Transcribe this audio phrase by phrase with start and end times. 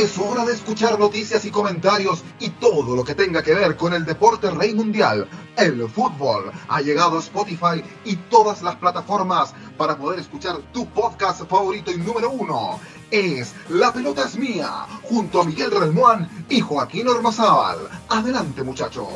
[0.00, 3.92] Es hora de escuchar noticias y comentarios y todo lo que tenga que ver con
[3.92, 5.28] el deporte rey mundial,
[5.58, 6.50] el fútbol.
[6.68, 11.98] Ha llegado a Spotify y todas las plataformas para poder escuchar tu podcast favorito y
[11.98, 12.80] número uno.
[13.10, 17.80] Es La Pelota es Mía, junto a Miguel Relmuán y Joaquín Ormazábal.
[18.08, 19.06] Adelante muchachos.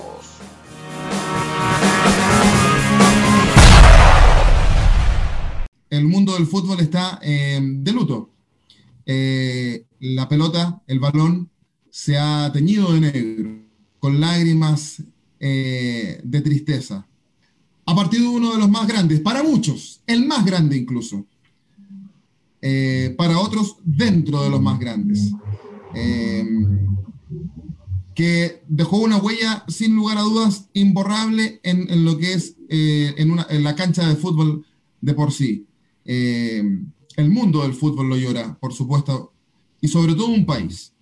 [5.89, 8.29] El mundo del fútbol está eh, de luto.
[9.07, 11.51] Eh, la pelota, el balón,
[11.91, 13.59] se ha teñido de negro,
[13.99, 15.03] con lágrimas
[15.41, 17.07] eh, de tristeza.
[17.87, 21.25] Ha partido uno de los más grandes, para muchos, el más grande incluso.
[22.61, 25.33] Eh, para otros, dentro de los más grandes.
[28.15, 33.65] que dejó una huella, sin lugar a dudas, imborrable en, lo que es en, en,
[33.65, 34.65] la cancha de fútbol
[35.01, 35.67] de por sí
[37.17, 39.34] el mundo del fútbol lo llora, por supuesto,
[39.85, 40.95] y sobre todo un país,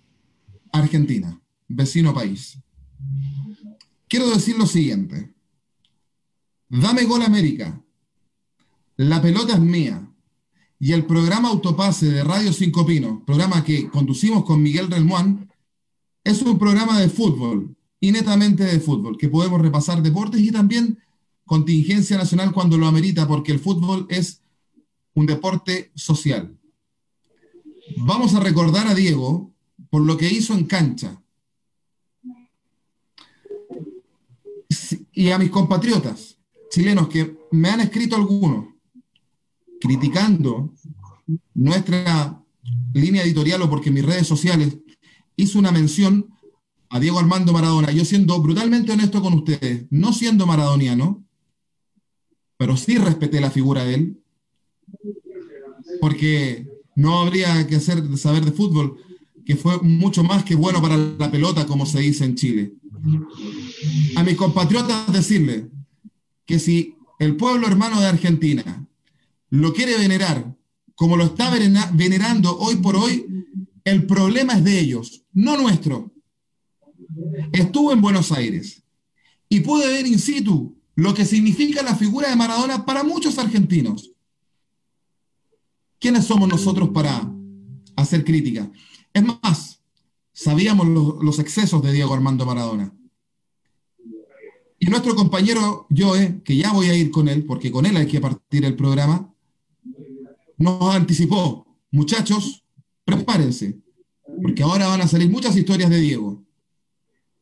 [0.73, 2.57] Argentina, vecino país.
[4.09, 5.33] Quiero decir lo siguiente.
[6.67, 7.81] Dame Gol América.
[8.97, 10.05] La pelota es mía.
[10.81, 15.49] Y el programa Autopase de Radio Cinco Pinos, programa que conducimos con Miguel Relmuán,
[16.25, 20.99] es un programa de fútbol, y netamente de fútbol, que podemos repasar deportes y también
[21.45, 24.41] contingencia nacional cuando lo amerita, porque el fútbol es
[25.13, 26.59] un deporte social.
[27.97, 29.51] Vamos a recordar a Diego
[29.89, 31.21] por lo que hizo en cancha.
[35.11, 36.37] Y a mis compatriotas
[36.69, 38.65] chilenos que me han escrito algunos
[39.79, 40.73] criticando
[41.53, 42.41] nuestra
[42.93, 44.77] línea editorial o porque mis redes sociales
[45.35, 46.33] hizo una mención
[46.89, 47.91] a Diego Armando Maradona.
[47.91, 51.23] Yo siendo brutalmente honesto con ustedes, no siendo maradoniano,
[52.57, 54.23] pero sí respeté la figura de él,
[55.99, 58.97] porque no habría que hacer saber de fútbol,
[59.45, 62.73] que fue mucho más que bueno para la pelota, como se dice en Chile.
[64.15, 65.69] A mis compatriotas decirle
[66.45, 68.87] que si el pueblo hermano de Argentina
[69.49, 70.55] lo quiere venerar
[70.95, 71.51] como lo está
[71.93, 73.25] venerando hoy por hoy,
[73.83, 76.13] el problema es de ellos, no nuestro.
[77.51, 78.83] Estuvo en Buenos Aires
[79.49, 84.12] y pude ver in situ lo que significa la figura de Maradona para muchos argentinos.
[86.03, 87.31] ¿Quiénes somos nosotros para
[87.95, 88.69] hacer crítica?
[89.13, 89.79] Es más,
[90.33, 90.85] sabíamos
[91.23, 92.93] los, excesos de Diego Armando Maradona.
[94.79, 98.05] Y nuestro compañero Joe, que ya voy a ir con él, porque con él hay
[98.05, 99.33] que partir el programa,
[100.57, 102.65] nos anticipó, muchachos,
[103.05, 103.79] prepárense,
[104.41, 106.43] porque ahora van a salir muchas historias de Diego.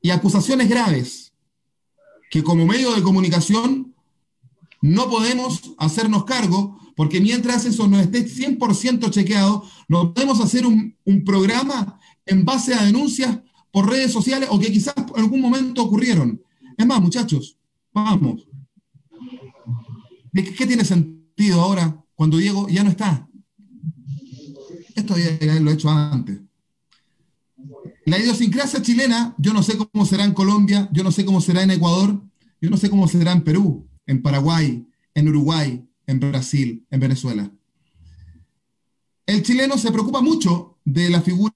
[0.03, 1.33] Y acusaciones graves,
[2.29, 3.95] que como medio de comunicación
[4.81, 10.95] no podemos hacernos cargo porque mientras eso no esté 100% chequeado, no podemos hacer un,
[11.25, 13.39] programa en base a denuncias
[13.71, 16.39] por redes sociales o que quizás en algún momento ocurrieron.
[16.77, 17.57] Es más, muchachos,
[17.91, 18.45] vamos.
[20.31, 23.27] ¿Qué, tiene sentido ahora cuando Diego ya no está?
[24.93, 26.39] Esto ya lo he hecho antes.
[28.05, 31.63] La idiosincrasia chilena, yo no sé cómo será en Colombia, yo no sé cómo será
[31.63, 32.21] en Ecuador,
[32.61, 34.85] yo no sé cómo será en Perú, en Paraguay,
[35.15, 37.49] en Uruguay, en Brasil, en Venezuela.
[39.25, 41.53] El chileno se preocupa mucho de la figura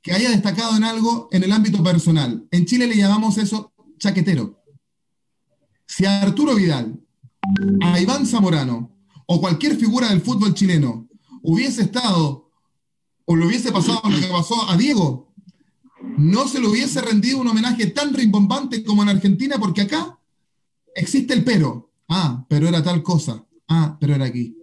[0.00, 2.46] que haya destacado en algo en el ámbito personal.
[2.50, 4.62] En Chile le llamamos eso chaquetero.
[5.86, 7.00] Si a Arturo Vidal,
[7.82, 8.96] a Iván Zamorano
[9.26, 11.08] o cualquier figura del fútbol chileno
[11.42, 12.50] hubiese estado
[13.24, 15.34] o le hubiese pasado lo que pasó a Diego,
[16.18, 20.18] no se le hubiese rendido un homenaje tan rimbombante como en Argentina, porque acá
[20.94, 21.93] existe el pero.
[22.08, 23.44] Ah, pero era tal cosa.
[23.68, 24.56] Ah, pero era aquí.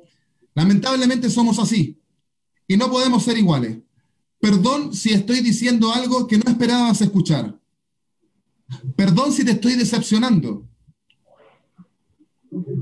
[0.53, 1.99] Lamentablemente somos así
[2.67, 3.77] y no podemos ser iguales.
[4.39, 7.59] Perdón si estoy diciendo algo que no esperabas escuchar.
[8.95, 10.67] Perdón si te estoy decepcionando.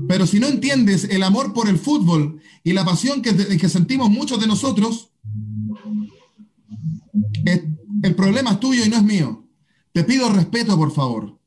[0.08, 4.40] Pero si no entiendes el amor por el fútbol y la pasión que, sentimos muchos
[4.40, 5.12] de nosotros,
[7.44, 9.46] el problema es tuyo y no es mío.
[9.92, 11.38] Te pido respeto, por favor.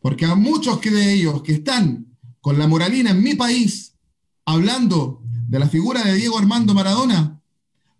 [0.00, 2.07] Porque a muchos de ellos que están
[2.40, 3.94] con la moralina en mi país,
[4.44, 7.40] hablando de la figura de Diego Armando Maradona,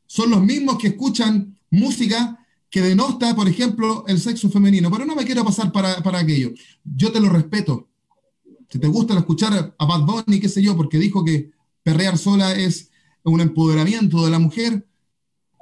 [0.06, 2.38] son los mismos que escuchan música
[2.70, 4.90] que denosta, por ejemplo, el sexo femenino.
[4.90, 6.50] Pero no me quiero pasar para, para aquello.
[6.84, 7.88] Yo te lo respeto.
[8.68, 11.50] Si te gusta escuchar a Bad Bunny, qué sé yo, porque dijo que
[11.82, 12.90] perrear sola es
[13.22, 14.86] un empoderamiento de la mujer,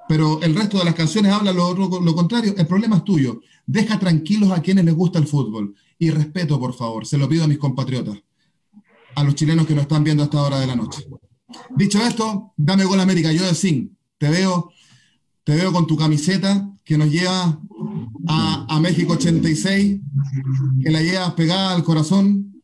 [0.08, 3.40] pero el resto de las canciones habla lo, lo, contrario, el problema es tuyo.
[3.66, 5.74] Deja tranquilos a quienes les gusta el fútbol.
[5.98, 8.18] Y respeto, por favor, se lo pido a mis compatriotas,
[9.16, 11.04] a los chilenos que nos están viendo a esta hora de la noche.
[11.76, 13.96] Dicho esto, dame gol América, yo de Sin.
[14.18, 14.70] Te veo
[15.46, 17.62] te veo con tu camiseta que nos lleva
[18.26, 20.00] a, México 86,
[20.82, 22.60] que la llevas pegada al corazón.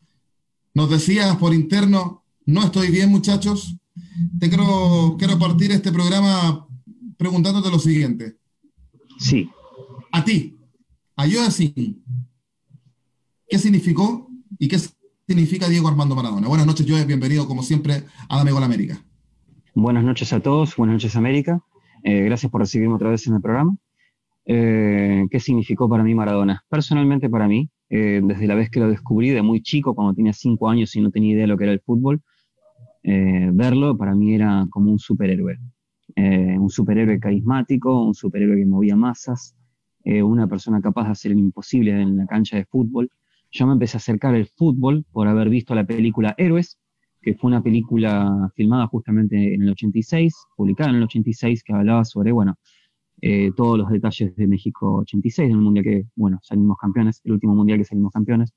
[0.75, 3.77] Nos decías por interno, no estoy bien muchachos.
[4.41, 6.67] Te quiero, quiero partir este programa
[7.17, 8.37] preguntándote lo siguiente.
[9.21, 9.49] Sí.
[10.11, 10.59] A ti,
[11.15, 12.03] a yo así,
[13.49, 14.29] ¿qué significó
[14.59, 14.81] y qué
[15.27, 16.49] significa Diego Armando Maradona?
[16.49, 18.99] Buenas noches, yo bienvenido como siempre a Dame Gol América.
[19.75, 21.61] Buenas noches a todos, buenas noches América.
[22.03, 23.77] Eh, gracias por recibirme otra vez en el programa.
[24.45, 26.65] Eh, ¿Qué significó para mí Maradona?
[26.69, 30.33] Personalmente para mí, eh, desde la vez que lo descubrí de muy chico, cuando tenía
[30.33, 32.21] cinco años y no tenía idea de lo que era el fútbol,
[33.05, 35.59] verlo para mí era como un superhéroe.
[36.17, 39.57] un superhéroe carismático, un superhéroe que movía masas,
[40.05, 43.11] una persona capaz de hacer el imposible en la cancha de fútbol.
[43.53, 46.79] Yo me empecé a acercar al fútbol por haber visto la película Héroes,
[47.21, 52.05] que fue una película filmada justamente en el 86, publicada en el 86, que hablaba
[52.07, 52.57] sobre, bueno,
[53.21, 57.33] eh, todos los detalles de México 86, en un mundial que, bueno, salimos campeones, el
[57.33, 58.55] último mundial que salimos campeones.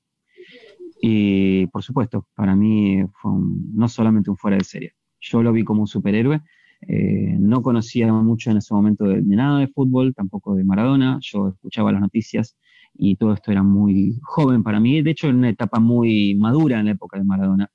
[1.02, 3.32] Y, por supuesto, para mí fue
[3.74, 4.92] no solamente un fuera de serie.
[5.20, 6.40] Yo lo vi como un superhéroe.
[6.88, 11.18] Eh, no conocía mucho en ese momento de, de nada de fútbol, tampoco de Maradona.
[11.20, 12.56] Yo escuchaba las noticias
[12.94, 15.02] y todo esto era muy joven para mí.
[15.02, 17.70] De hecho, en una etapa muy madura en la época de Maradona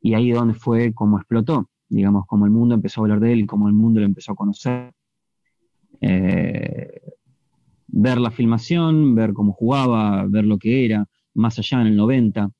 [0.00, 3.46] y ahí donde fue como explotó, digamos, como el mundo empezó a hablar de él
[3.46, 4.92] como el mundo lo empezó a conocer.
[6.00, 7.00] Eh,
[7.86, 12.50] ver la filmación, ver cómo jugaba, ver lo que era, más allá en el 90,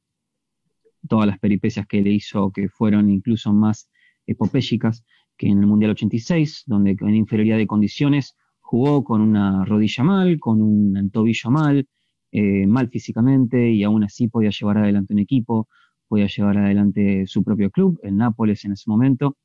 [1.06, 3.91] todas las peripecias que le hizo que fueron incluso más
[4.26, 5.05] epopélicas
[5.36, 10.40] que en el Mundial 86, donde en inferioridad de condiciones jugó con una rodilla mal,
[10.40, 11.86] con un tobillo mal,
[12.36, 15.69] eh, mal físicamente y aún así podía llevar adelante un equipo,
[16.08, 19.36] podía llevar adelante su propio club, el Nápoles en ese momento.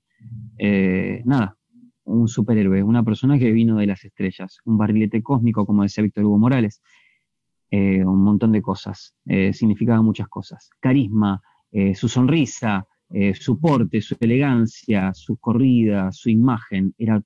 [0.58, 1.56] Eh, nada,
[2.06, 6.26] un superhéroe, una persona que vino de las estrellas, un barrilete cósmico, como decía Víctor
[6.26, 6.82] Hugo Morales,
[7.70, 9.14] eh, un montón de cosas,
[9.54, 10.72] significaba muchas cosas.
[10.80, 11.40] Carisma,
[11.94, 12.88] su sonrisa,
[13.34, 17.22] su porte, su elegancia, su corrida, su imagen, era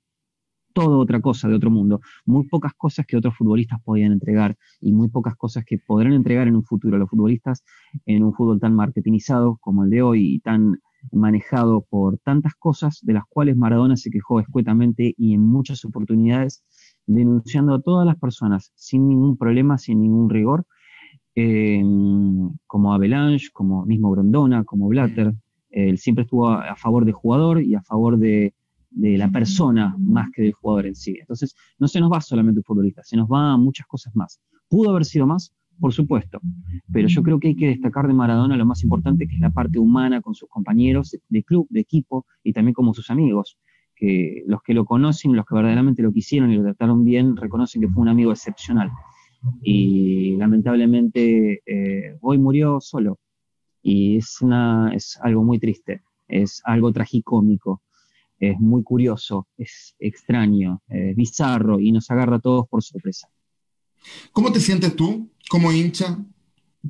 [0.74, 2.00] todo otra cosa de otro mundo.
[2.26, 6.48] Muy pocas cosas que otros futbolistas podían entregar y muy pocas cosas que podrán entregar
[6.48, 7.64] en un futuro los futbolistas
[8.04, 10.80] en un fútbol tan marketingizado como el de hoy y tan
[11.12, 16.64] manejado por tantas cosas de las cuales Maradona se quejó escuetamente y en muchas oportunidades
[17.06, 20.66] denunciando a todas las personas sin ningún problema, sin ningún rigor,
[22.66, 25.34] como Avalanche, como mismo Grondona, como Blatter.
[25.74, 28.54] Él siempre estuvo a favor del jugador y a favor de,
[28.96, 31.16] la persona más que del jugador en sí.
[31.18, 34.40] Entonces, no se nos va solamente un futbolista, se nos va muchas cosas más.
[34.68, 35.52] ¿Pudo haber sido más?
[35.80, 36.40] Por supuesto,
[36.92, 39.50] pero yo creo que hay que destacar de Maradona lo más importante, que es la
[39.50, 43.58] parte humana con sus compañeros de club, de equipo y también como sus amigos,
[43.96, 47.82] que los que lo conocen, los que verdaderamente lo quisieron y lo trataron bien, reconocen
[47.82, 48.92] que fue un amigo excepcional.
[49.62, 53.18] Y lamentablemente eh, hoy murió solo
[53.84, 57.84] y es, una, es algo muy triste, es algo tragicómico
[58.38, 63.28] es muy curioso, es extraño, es bizarro y nos agarra a todos por sorpresa.
[64.32, 66.18] ¿Cómo te sientes tú como hincha?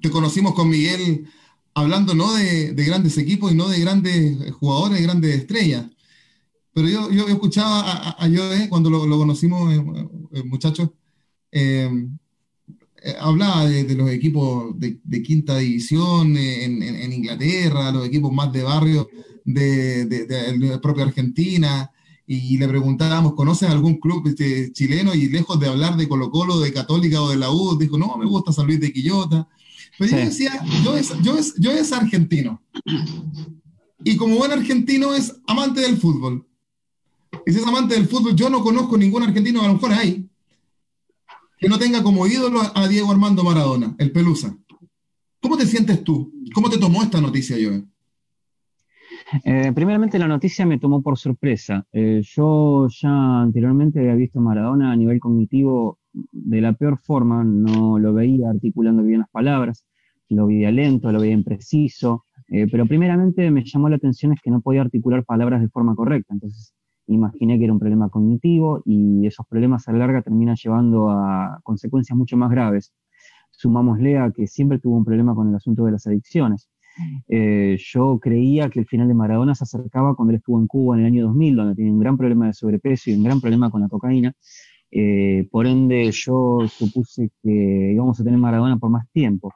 [0.01, 1.29] Te conocimos con Miguel
[1.75, 5.87] hablando no de, grandes equipos y no de grandes jugadores, de grandes estrellas.
[6.73, 10.91] Pero yo, yo escuchaba a, a, Joe cuando lo, conocimos, eh, eh, muchachos,
[11.53, 11.89] eh,
[13.21, 19.09] hablaba de, los equipos de, quinta división en, en, Inglaterra, los equipos más de barrio
[19.45, 21.91] de, de, propia Argentina,
[22.27, 25.15] y le preguntábamos, ¿conoces algún club este, chileno?
[25.15, 28.17] Y lejos de hablar de Colo Colo, de Católica o de la U, dijo, no,
[28.17, 29.47] me gusta San Luis de Quillota.
[29.99, 32.63] Pero yo decía, yo es, yo, es, yo es argentino.
[34.03, 36.47] Y como buen argentino es amante del fútbol.
[37.47, 40.27] Y si es amante del fútbol, yo no conozco ningún argentino, a lo mejor hay,
[41.65, 44.55] que no tenga como ídolo a Diego Armando Maradona, el Pelusa.
[45.41, 46.31] ¿Cómo te sientes tú?
[46.55, 47.85] ¿Cómo te tomó esta noticia, Joe?
[49.43, 51.87] Eh, primeramente la noticia me tomó por sorpresa.
[51.91, 57.43] Eh, yo ya anteriormente había visto a Maradona a nivel cognitivo de la peor forma,
[57.43, 59.87] no lo veía articulando bien las palabras,
[60.29, 64.51] lo veía lento, lo veía impreciso, eh, pero primeramente me llamó la atención es que
[64.51, 66.75] no podía articular palabras de forma correcta, entonces
[67.07, 71.61] imaginé que era un problema cognitivo y esos problemas a la larga terminan llevando a
[71.63, 72.93] consecuencias mucho más graves.
[73.51, 76.69] Sumámosle a que siempre tuvo un problema con el asunto de las adicciones.
[77.29, 80.97] Eh, yo creía que el final de Maradona se acercaba cuando él estuvo en Cuba
[80.97, 83.71] en el año 2000, donde tenía un gran problema de sobrepeso y un gran problema
[83.71, 84.33] con la cocaína.
[84.91, 89.53] Eh, por ende, yo supuse que íbamos a tener Maradona por más tiempo.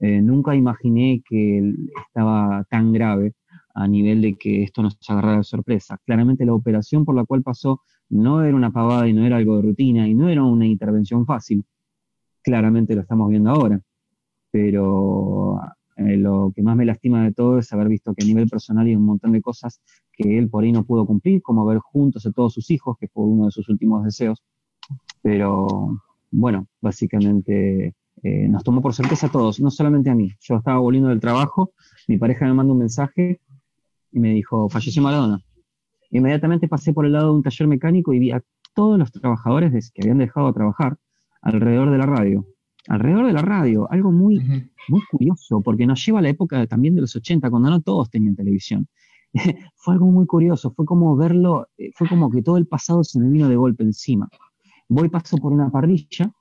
[0.00, 1.72] Eh, nunca imaginé que
[2.08, 3.32] estaba tan grave.
[3.76, 5.98] A nivel de que esto nos agarrara de sorpresa.
[6.04, 9.56] Claramente la operación por la cual pasó no era una pavada y no era algo
[9.56, 11.64] de rutina y no era una intervención fácil.
[12.42, 13.78] Claramente lo estamos viendo ahora.
[14.50, 15.60] Pero
[15.96, 18.86] eh, lo que más me lastima de todo es haber visto que a nivel personal
[18.86, 22.24] hay un montón de cosas que él por ahí no pudo cumplir, como ver juntos
[22.24, 24.42] a todos sus hijos, que fue uno de sus últimos deseos.
[25.20, 30.30] Pero bueno, básicamente eh, nos tomó por sorpresa a todos, no solamente a mí.
[30.40, 31.72] Yo estaba volviendo del trabajo,
[32.08, 33.40] mi pareja me manda un mensaje
[34.16, 35.42] y me dijo, falleció Maradona.
[36.10, 38.42] Inmediatamente pasé por el lado de un taller mecánico y vi a
[38.74, 40.96] todos los trabajadores que habían dejado de trabajar
[41.42, 42.46] alrededor de la radio.
[42.88, 44.38] Alrededor de la radio, algo muy,
[44.88, 48.08] muy curioso, porque nos lleva a la época también de los 80, cuando no todos
[48.08, 48.88] tenían televisión.
[49.76, 53.20] fue algo muy curioso, fue como verlo, eh, fue como que todo el pasado se
[53.20, 54.30] me vino de golpe encima.
[54.88, 56.32] Voy, paso por una parrilla,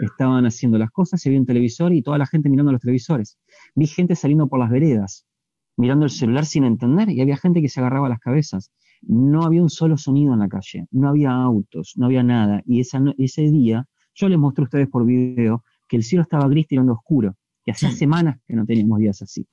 [0.00, 3.38] estaban haciendo las cosas, se vio un televisor y toda la gente mirando los televisores.
[3.74, 5.26] Vi gente saliendo por las veredas,
[5.76, 8.70] mirando el celular sin entender y había gente que se agarraba las cabezas.
[9.02, 12.62] No había un solo sonido en la calle, no había autos, no había nada.
[12.66, 16.68] Y ese día, yo les mostré a ustedes por video que el cielo estaba gris
[16.68, 19.46] tirando oscuro, que hacía semanas que no teníamos días así.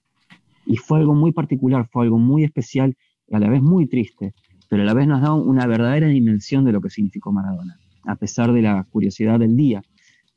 [0.65, 2.95] Y fue algo muy particular, fue algo muy especial
[3.27, 4.33] y a la vez muy triste,
[4.69, 8.15] pero a la vez nos da una verdadera dimensión de lo que significó Maradona, a
[8.15, 9.81] pesar de la curiosidad del día.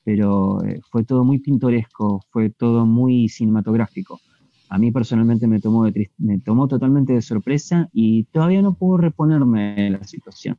[0.05, 4.21] Pero eh, fue todo muy pintoresco, fue todo muy cinematográfico
[4.73, 5.87] a mí personalmente me tomó,
[6.17, 10.57] me tomó totalmente de sorpresa y todavía no puedo reponerme de la situación.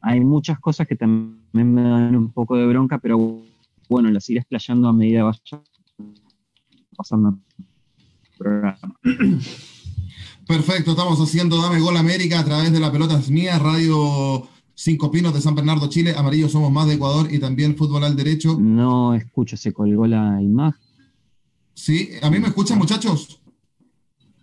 [0.00, 3.42] Hay muchas cosas que también me dan un poco de bronca, pero
[3.88, 5.64] bueno, las iré explayando a medida que vaya
[6.96, 9.00] pasando el programa.
[10.46, 15.34] Perfecto, estamos haciendo Dame Gol América a través de la pelota mía, Radio Cinco Pinos
[15.34, 18.56] de San Bernardo, Chile, Amarillo Somos Más de Ecuador y también Fútbol al Derecho.
[18.60, 20.91] No escucho, se colgó la imagen.
[21.74, 23.40] Sí, ¿a mí me escuchan, muchachos?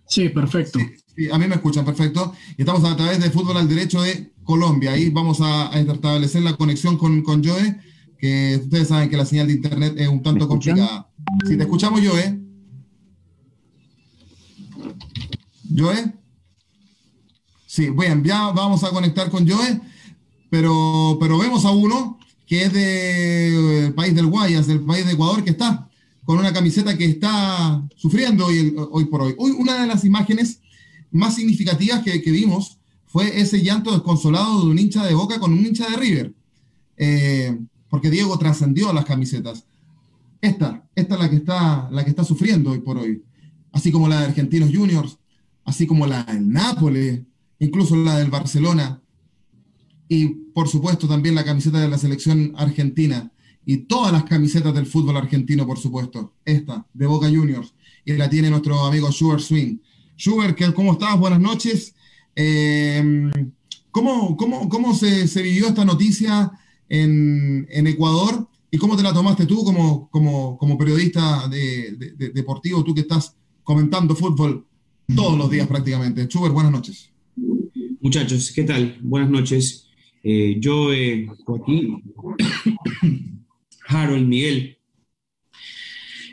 [0.06, 0.78] Sí, perfecto.
[1.16, 2.34] Sí, a mí me escuchan, perfecto.
[2.56, 4.92] Y estamos a través de Fútbol al Derecho de Colombia.
[4.92, 7.80] Ahí vamos a, establecer la conexión con, con Joe,
[8.18, 11.08] que ustedes saben que la señal de internet es un tanto complicada.
[11.46, 12.40] Si te escuchamos, Joe.
[15.76, 16.14] Joe.
[17.66, 19.80] Sí, bien, ya vamos a conectar con Joe,
[20.50, 25.44] pero, pero vemos a uno que es del país del Guayas, del país de Ecuador,
[25.44, 25.88] que está
[26.24, 29.34] con una camiseta que está sufriendo hoy, hoy por hoy.
[29.38, 30.60] Hoy una de las imágenes
[31.10, 35.66] más significativas que, vimos fue ese llanto desconsolado de un hincha de Boca con un
[35.66, 36.34] hincha de River,
[36.96, 37.58] eh,
[37.88, 39.64] porque Diego trascendió las camisetas.
[40.40, 43.22] Esta, esta es la que, está, la que está sufriendo hoy por hoy,
[43.72, 45.18] así como la de Argentinos Juniors,
[45.64, 47.22] así como la del Nápoles,
[47.58, 49.02] incluso la del Barcelona,
[50.08, 53.30] y por supuesto también la camiseta de la selección argentina
[53.64, 56.34] y todas las camisetas del fútbol argentino, por supuesto.
[56.44, 57.74] Esta, de Boca Juniors,
[58.04, 59.78] y la tiene nuestro amigo Sugar Swing.
[60.16, 61.18] Sugar, ¿cómo estás?
[61.18, 61.94] Buenas noches.
[62.34, 63.30] Eh,
[63.90, 66.52] ¿Cómo, cómo, cómo se, se, vivió esta noticia
[66.88, 72.30] en, en, Ecuador y cómo te la tomaste tú como, como, como periodista de, de,
[72.30, 74.64] deportivo, tú que estás comentando fútbol
[75.14, 76.30] todos los días prácticamente?
[76.30, 77.10] Sugar, buenas noches.
[78.00, 78.98] Muchachos, ¿qué tal?
[79.02, 79.88] Buenas noches.
[80.22, 82.02] Eh, yo, eh, Joaquín,
[83.90, 84.78] Harold, Miguel.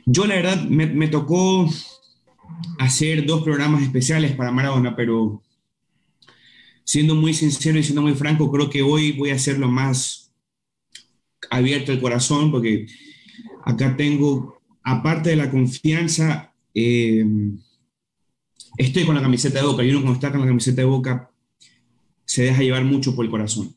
[0.06, 1.70] Yo la verdad me, tocó
[2.80, 5.42] hacer dos programas especiales para Maradona, pero
[6.84, 10.32] siendo muy sincero y siendo muy franco, creo que hoy voy a hacerlo más
[11.50, 12.88] abierto el corazón, porque
[13.66, 17.26] acá tengo, aparte de la confianza, eh,
[18.78, 21.32] estoy con la camiseta de Boca, y uno cuando está con la camiseta de Boca
[22.24, 23.77] se deja llevar mucho por el corazón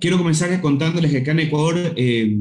[0.00, 2.38] quiero comenzar contándoles que acá en Ecuador eh,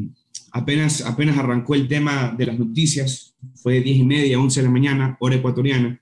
[0.51, 4.65] apenas, apenas arrancó el tema de las noticias, fue de 10 y media, 11 de
[4.65, 6.01] la mañana, hora ecuatoriana,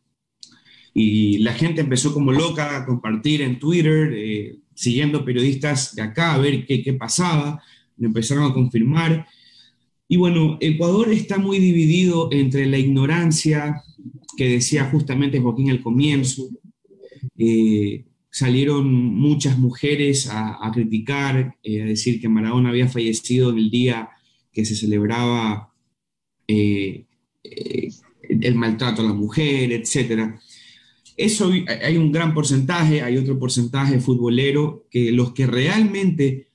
[0.93, 6.33] y la gente empezó como loca a compartir en Twitter, eh, siguiendo periodistas de acá
[6.33, 7.61] a ver qué, qué pasaba,
[7.97, 9.27] me empezaron a confirmar.
[10.07, 13.83] Y bueno, Ecuador está muy dividido entre la ignorancia,
[14.35, 16.49] que decía justamente Joaquín al comienzo,
[17.37, 23.71] eh, salieron muchas mujeres a, criticar, eh, a decir que Maradona había fallecido en el
[23.71, 24.09] día
[24.51, 25.73] que se celebraba
[26.47, 27.05] eh,
[27.43, 27.89] eh,
[28.23, 30.35] el maltrato a la mujer, etc.
[31.17, 36.47] Eso hay un gran porcentaje, hay otro porcentaje futbolero, que los que realmente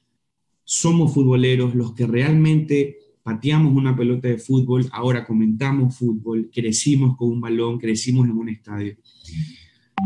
[0.63, 7.31] somos futboleros, los que realmente pateamos una pelota de fútbol, ahora comentamos fútbol, crecimos con
[7.31, 8.97] un balón, crecimos en un estadio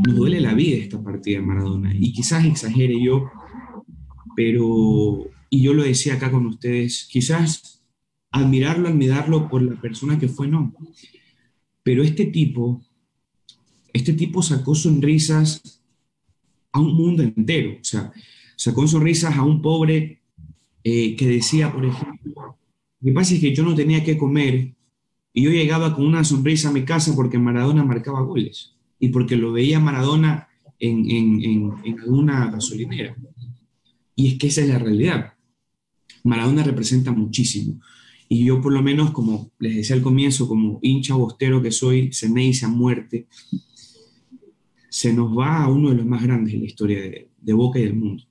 [0.06, 1.92] nos duele la vida esta partida de Maradona.
[1.94, 3.30] Y quizás exagere yo,
[4.36, 7.82] pero, y yo lo decía acá con ustedes, quizás
[8.30, 10.74] admirarlo, admirarlo por la persona que fue, no.
[11.82, 12.82] Pero este tipo
[13.98, 15.82] este tipo sacó sonrisas
[16.72, 18.12] a un mundo entero, o sea,
[18.56, 20.20] sacó sonrisas a un pobre
[20.84, 22.56] eh, que decía, por ejemplo,
[23.00, 24.74] lo que pasa es que yo no tenía que comer
[25.32, 29.36] y yo llegaba con una sonrisa a mi casa porque Maradona marcaba goles y porque
[29.36, 33.16] lo veía Maradona en, en, en, en alguna gasolinera.
[34.14, 35.34] Y es que esa es la realidad.
[36.24, 37.80] Maradona representa muchísimo.
[38.28, 42.10] Y yo por lo menos, como les decía al comienzo, como hincha bostero que soy,
[42.10, 43.26] dice a muerte,
[44.90, 47.78] se nos va a uno de los más grandes en la historia de, de Boca
[47.78, 48.24] y del mundo.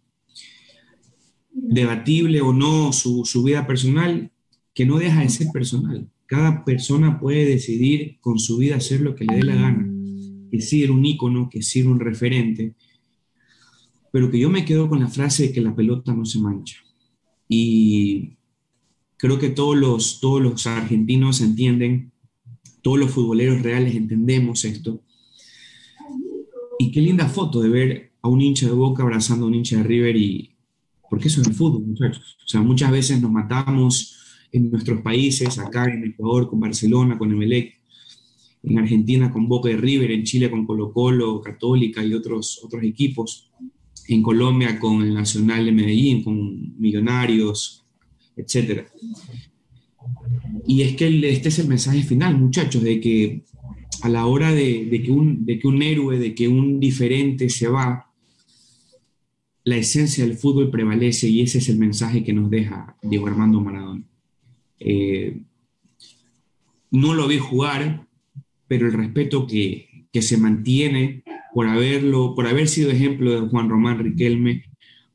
[1.51, 4.31] Debatible o no su, su vida personal,
[4.73, 6.07] que no deja de ser personal.
[6.27, 9.96] Cada persona puede decidir con su vida hacer lo que le dé la gana,
[10.49, 12.73] que ser un ícono, que ser un referente,
[14.11, 16.77] pero que yo me quedo con la frase de que la pelota no se mancha.
[17.47, 18.37] Y
[19.17, 22.11] creo que todos los, todos los argentinos entienden,
[22.81, 25.01] todos los futboleros reales entendemos esto.
[26.79, 29.77] Y qué linda foto de ver a un hincha de Boca abrazando a un hincha
[29.77, 30.57] de River y
[31.09, 32.37] porque eso es el fútbol, muchachos.
[32.43, 34.17] O sea, muchas veces nos matamos
[34.51, 37.76] en nuestros países, acá en Ecuador con Barcelona, con Emelec,
[38.63, 42.83] en Argentina con Boca de River, en Chile con Colo Colo, Católica y otros, otros
[42.83, 43.51] equipos,
[44.07, 47.85] en Colombia con el Nacional de Medellín, con Millonarios,
[48.35, 48.87] etc.
[50.65, 53.43] Y es que este es el mensaje final, muchachos, de que
[54.01, 57.49] a la hora de, de, que un, de que un héroe, de que un diferente
[57.49, 58.11] se va,
[59.63, 63.59] la esencia del fútbol prevalece y ese es el mensaje que nos deja Diego Armando
[63.59, 64.03] Maradona.
[64.79, 65.41] Eh,
[66.91, 68.06] no lo vi jugar,
[68.67, 73.69] pero el respeto que, que, se mantiene por haberlo, por haber sido ejemplo de Juan
[73.69, 74.63] Román Riquelme,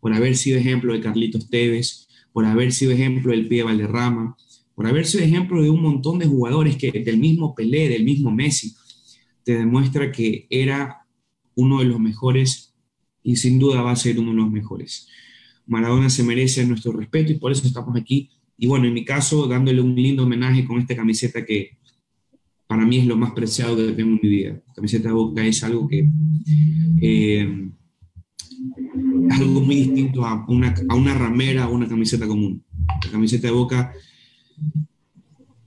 [0.00, 4.37] por haber sido ejemplo de Carlitos Tevez, por haber sido ejemplo del Pie Valderrama,
[4.75, 8.30] por haber sido ejemplo de un montón de jugadores que del mismo Pelé, del mismo
[8.30, 8.75] Messi,
[9.44, 11.06] te demuestra que era
[11.54, 12.75] uno de los mejores
[13.23, 15.09] y sin duda va a ser uno de los mejores.
[15.66, 18.31] Maradona se merece nuestro respeto y por eso estamos aquí.
[18.59, 21.79] Y bueno, en mi caso, dándole un lindo homenaje con esta camiseta que
[22.72, 24.62] para mí es lo más preciado que tengo en mi vida.
[24.66, 26.08] La camiseta de Boca es algo que
[27.02, 27.68] eh,
[29.30, 32.64] es algo muy distinto a una, a una ramera o una camiseta común.
[33.04, 33.92] La camiseta de Boca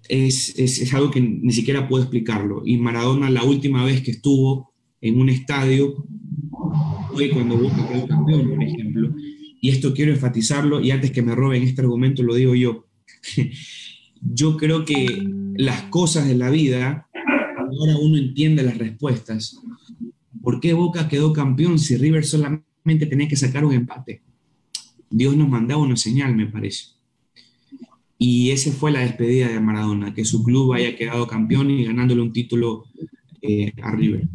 [0.09, 2.63] es, es, es algo que ni siquiera puedo explicarlo.
[2.65, 6.07] Y Maradona, la última vez que estuvo en un estadio,
[7.13, 9.13] hoy cuando Boca quedó campeón, por ejemplo.
[9.61, 12.87] Y esto quiero enfatizarlo, y antes que me roben este argumento lo digo yo.
[14.21, 17.07] yo creo que las cosas de la vida,
[17.57, 19.59] ahora uno entiende las respuestas.
[20.41, 24.21] ¿Por qué Boca quedó campeón si River solamente tenía que sacar un empate?
[25.09, 26.95] Dios nos mandaba una señal, me parece.
[28.17, 32.21] Y esa fue la despedida de Maradona, que su club haya quedado campeón y ganándole
[32.21, 32.85] un título
[33.41, 34.27] eh, a River.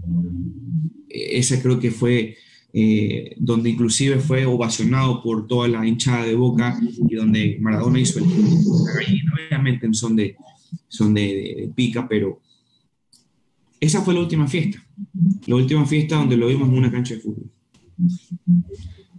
[1.08, 2.36] Esa creo que fue
[2.72, 6.78] eh, donde inclusive fue ovacionado por toda la hinchada de Boca
[7.08, 10.36] y donde Maradona hizo el obviamente en son de,
[10.90, 12.40] son de, pica, pero
[13.78, 14.84] esa fue la última fiesta,
[15.46, 17.50] la última fiesta donde lo vimos en una cancha de fútbol.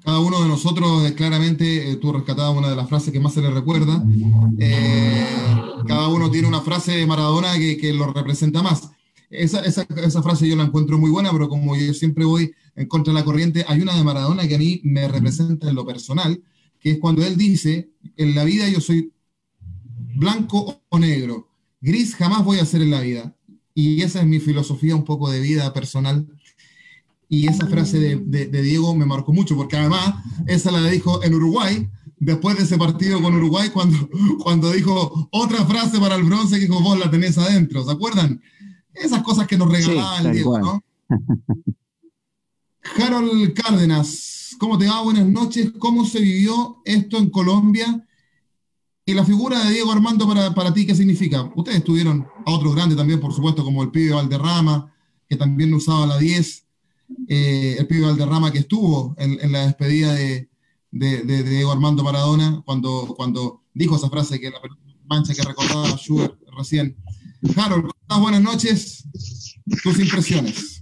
[0.04, 3.34] Cada uno de nosotros, eh, claramente, eh, tú rescatabas una de las frases que más
[3.34, 4.04] se le recuerda.
[4.60, 5.26] Eh,
[5.88, 8.90] cada uno tiene una frase de Maradona que, que lo representa más.
[9.30, 12.88] Esa, esa, esa, frase yo la encuentro muy buena, pero como yo siempre voy en
[12.88, 15.86] contra de la corriente, hay una de Maradona que a mí me representa en lo
[15.86, 16.42] personal,
[16.80, 19.14] que es cuando él dice, en la vida yo soy
[20.16, 21.51] blanco o negro,
[21.82, 23.36] gris jamás voy a ser en la vida.
[23.74, 26.28] Y esa es mi filosofía un poco de vida personal.
[27.28, 30.16] Y esa frase de, de, de Diego me marcó mucho, porque además
[30.48, 31.90] esa la dijo en Uruguay,
[32.22, 34.10] después de ese partido con Uruguay, cuando,
[34.44, 38.42] cuando dijo otra frase para el bronce que dijo, vos la tenés adentro, ¿se acuerdan?
[38.94, 40.84] Esas cosas que nos regalaba sí, el Diego, ¿no?
[42.98, 45.02] Harold Cárdenas, ¿cómo te va?
[45.02, 45.72] Buenas noches.
[45.80, 48.06] ¿Cómo se vivió esto en Colombia?
[49.12, 51.52] Y la figura de Diego Armando para, para ti, ¿qué significa?
[51.58, 54.90] Ustedes tuvieron a otros grandes también, por supuesto, como el pibe Valderrama,
[55.28, 56.66] que también usaba la 10,
[57.28, 60.48] eh, el pibe Valderrama que estuvo en, en la despedida de,
[60.92, 64.62] de, Diego Armando Maradona, cuando, cuando dijo esa frase que la
[65.10, 66.96] mancha que recordaba Schubert recién.
[67.58, 69.04] Harold, buenas noches.
[69.84, 70.81] Tus impresiones.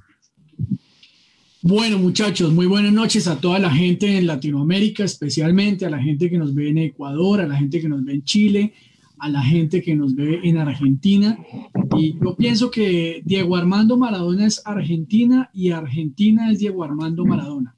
[1.62, 6.30] Bueno, muchachos, muy buenas noches a toda la gente en Latinoamérica, especialmente a la gente
[6.30, 8.74] que nos ve en Ecuador, a la gente que nos ve en Chile,
[9.18, 11.38] a la gente que nos ve en Argentina.
[11.98, 17.76] Y yo pienso que Diego Armando Maradona es Argentina y Argentina es Diego Armando Maradona.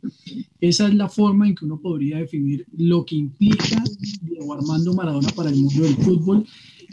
[0.60, 3.84] Esa es la forma en que uno podría definir lo que implica
[4.22, 6.46] Diego Armando Maradona para el mundo del fútbol.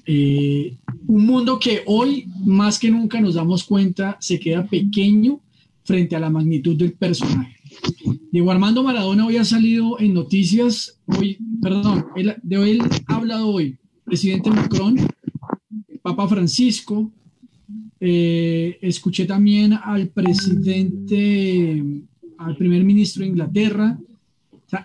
[0.06, 5.42] Eh, un mundo que hoy más que nunca nos damos cuenta se queda pequeño
[5.88, 7.56] frente a la magnitud del personaje.
[8.30, 12.04] Diego Armando Maradona hoy ha salido en noticias, hoy, perdón,
[12.42, 14.96] de hoy ha hablado hoy, presidente Macron,
[16.02, 17.10] Papa Francisco,
[18.00, 21.82] eh, escuché también al presidente,
[22.36, 23.98] al primer ministro de Inglaterra.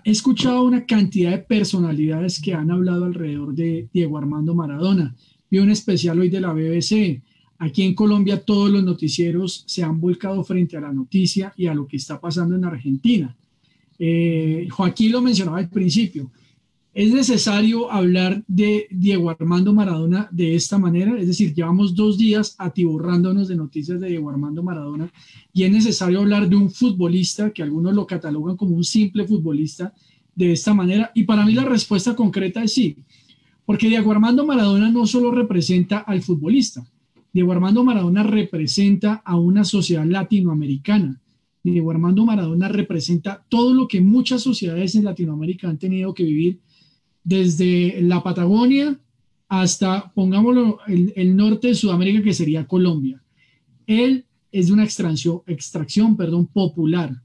[0.06, 5.14] he escuchado una cantidad de personalidades que han hablado alrededor de Diego Armando Maradona.
[5.52, 7.22] Vi un especial hoy de la BBC.
[7.64, 11.74] Aquí en Colombia todos los noticieros se han volcado frente a la noticia y a
[11.74, 13.36] lo que está pasando en Argentina.
[13.98, 16.30] Eh, Joaquín lo mencionaba al principio
[16.94, 22.56] es necesario hablar de Diego Armando Maradona de esta manera, es decir, llevamos dos días
[22.60, 25.12] atiborrándonos de noticias de Diego Armando Maradona
[25.52, 29.92] y es necesario hablar de un futbolista que algunos lo catalogan como un simple futbolista
[30.36, 32.96] de esta manera y para mí la respuesta concreta es sí,
[33.66, 36.86] porque Diego Armando Maradona no solo representa al futbolista,
[37.34, 41.20] Diego Armando Maradona representa a una sociedad latinoamericana.
[41.64, 46.60] Diego Armando Maradona representa todo lo que muchas sociedades en Latinoamérica han tenido que vivir
[47.24, 49.00] desde la Patagonia
[49.48, 53.24] hasta, pongámoslo, el, norte de Sudamérica, que sería Colombia.
[53.88, 57.20] Él es de una extracción, perdón, popular.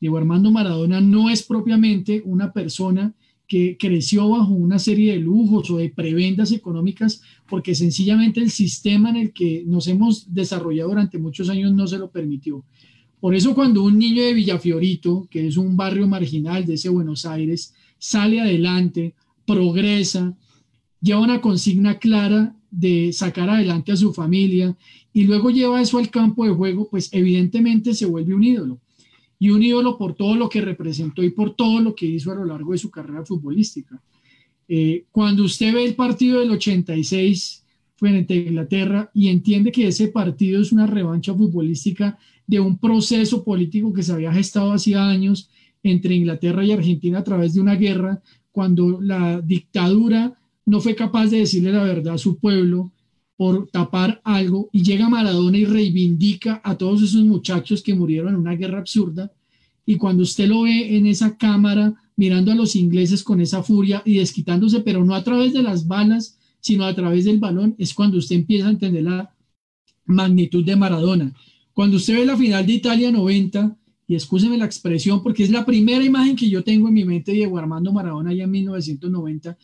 [0.00, 3.14] Diego Armando Maradona no es propiamente una persona
[3.46, 7.22] que creció bajo una serie de lujos o de prebendas económicas,
[7.52, 11.98] porque sencillamente el sistema en el que nos hemos desarrollado durante muchos años no se
[11.98, 12.64] lo permitió.
[13.20, 17.26] Por eso cuando un niño de Villafiorito, que es un barrio marginal de ese Buenos
[17.26, 19.14] Aires, sale adelante,
[19.46, 20.34] progresa,
[21.02, 24.74] lleva una consigna clara de sacar adelante a su familia
[25.12, 28.80] y luego lleva eso al campo de juego, pues evidentemente se vuelve un ídolo.
[29.38, 32.34] Y un ídolo por todo lo que representó y por todo lo que hizo a
[32.34, 34.00] lo largo de su carrera futbolística.
[34.74, 37.62] Eh, cuando usted ve el partido del 86
[37.94, 43.44] frente a Inglaterra y entiende que ese partido es una revancha futbolística de un proceso
[43.44, 45.50] político que se había gestado hacía años
[45.82, 50.32] entre Inglaterra y Argentina a través de una guerra, cuando la dictadura
[50.64, 52.92] no fue capaz de decirle la verdad a su pueblo
[53.36, 58.40] por tapar algo y llega Maradona y reivindica a todos esos muchachos que murieron en
[58.40, 59.30] una guerra absurda
[59.84, 64.00] y cuando usted lo ve en esa cámara mirando a los ingleses con esa furia
[64.04, 67.92] y desquitándose, pero no a través de las balas, sino a través del balón, es
[67.94, 69.34] cuando usted empieza a entender la
[70.04, 71.34] magnitud de Maradona.
[71.72, 75.66] Cuando usted ve la final de Italia 90, y escúcheme la expresión, porque es la
[75.66, 79.58] primera imagen que yo tengo en mi mente de Diego Armando Maradona allá en 1990,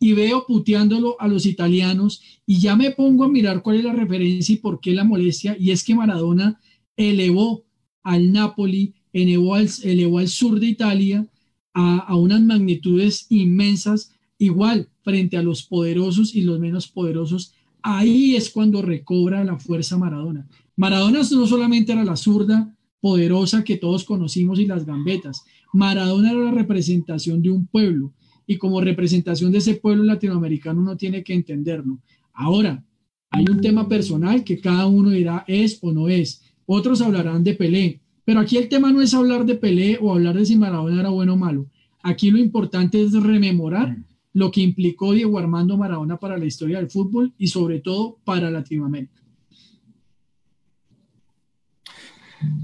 [0.00, 3.92] y veo puteándolo a los italianos, y ya me pongo a mirar cuál es la
[3.92, 6.58] referencia y por qué la molestia, y es que Maradona
[6.96, 7.62] elevó
[8.02, 11.28] al Napoli, elevó al, elevó al sur de Italia
[11.74, 17.54] a, unas magnitudes inmensas, igual frente a los poderosos y los menos poderosos.
[17.82, 20.48] Ahí es cuando recobra la fuerza Maradona.
[20.76, 25.44] Maradona no solamente era la zurda, poderosa que todos conocimos y las gambetas.
[25.72, 28.12] Maradona era la representación de un pueblo
[28.46, 32.00] y como representación de ese pueblo latinoamericano uno tiene que entenderlo.
[32.32, 32.84] Ahora,
[33.30, 36.42] hay un tema personal que cada uno dirá es o no es.
[36.66, 40.36] Otros hablarán de Pelé, pero aquí el tema no es hablar de Pelé o hablar
[40.36, 41.66] de si Maradona era bueno o malo.
[42.02, 43.96] Aquí lo importante es rememorar
[44.32, 48.50] lo que implicó Diego Armando Maradona para la historia del fútbol y sobre todo para
[48.50, 49.20] Latinoamérica.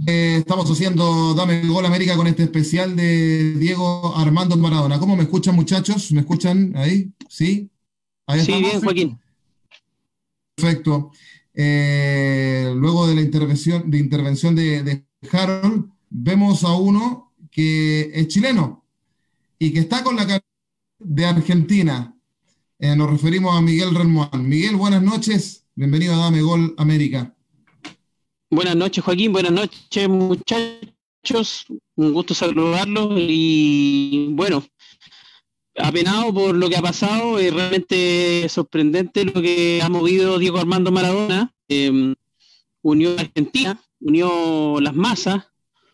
[0.07, 4.99] Eh, estamos haciendo Dame Gol América con este especial de Diego Armando Maradona.
[4.99, 6.12] ¿Cómo me escuchan, muchachos?
[6.12, 7.12] ¿Me escuchan ahí?
[7.29, 7.69] ¿Sí?
[8.40, 9.19] sí, bien, Joaquín.
[10.55, 11.11] Perfecto.
[11.53, 18.85] Eh, luego de la intervención de, intervención de, Harold, vemos a uno que es chileno
[19.59, 20.44] y que está con la cara
[20.98, 22.14] de Argentina.
[22.79, 24.48] Eh, nos referimos a Miguel Relmuán.
[24.48, 25.64] Miguel, buenas noches.
[25.74, 27.35] Bienvenido a Dame Gol América.
[28.50, 29.33] Buenas noches, Joaquín.
[29.33, 31.66] Buenas noches, muchachos.
[31.96, 33.14] Un gusto saludarlos.
[33.16, 34.64] Y bueno,
[35.76, 40.92] apenado por lo que ha pasado, es realmente sorprendente lo que ha movido Diego Armando
[40.92, 41.52] Maradona.
[41.68, 42.14] Em,
[42.83, 45.44] unió a Argentina, unió las masas,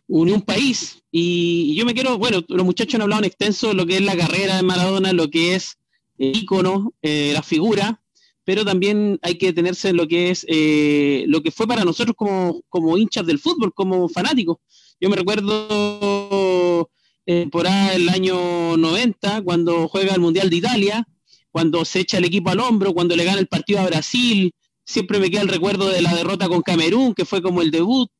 [0.06, 1.02] unió un país.
[1.10, 4.02] Y, yo me quiero, bueno, los muchachos han hablado en extenso de lo que es
[4.02, 5.78] la carrera de Maradona, lo que es
[6.18, 8.02] el ícono, eh, la figura
[8.44, 12.16] pero también hay que detenerse en lo que es eh, lo que fue para nosotros
[12.16, 14.58] como, como hinchas del fútbol, como fanáticos.
[15.00, 16.90] Yo me recuerdo
[17.26, 21.08] eh, por ahí el año 90, cuando juega el Mundial de Italia,
[21.50, 24.52] cuando se echa el equipo al hombro, cuando le gana el partido a Brasil,
[24.84, 28.10] siempre me queda el recuerdo de la derrota con Camerún, que fue como el debut,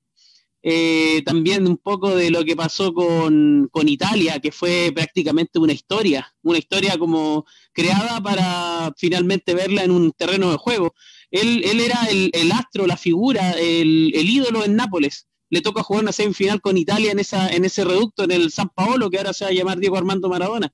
[0.65, 6.33] eh, también un poco de lo que pasó con, Italia, que fue prácticamente una historia,
[6.43, 10.95] una historia como creada para finalmente verla en un terreno de juego.
[11.31, 15.27] Él, era el, astro, la figura, el, ídolo en Nápoles.
[15.51, 18.69] le toca jugar una semifinal con Italia en, esa, en ese reducto, en el San
[18.69, 20.73] Paolo, que ahora se va a llamar Diego Armando Maradona.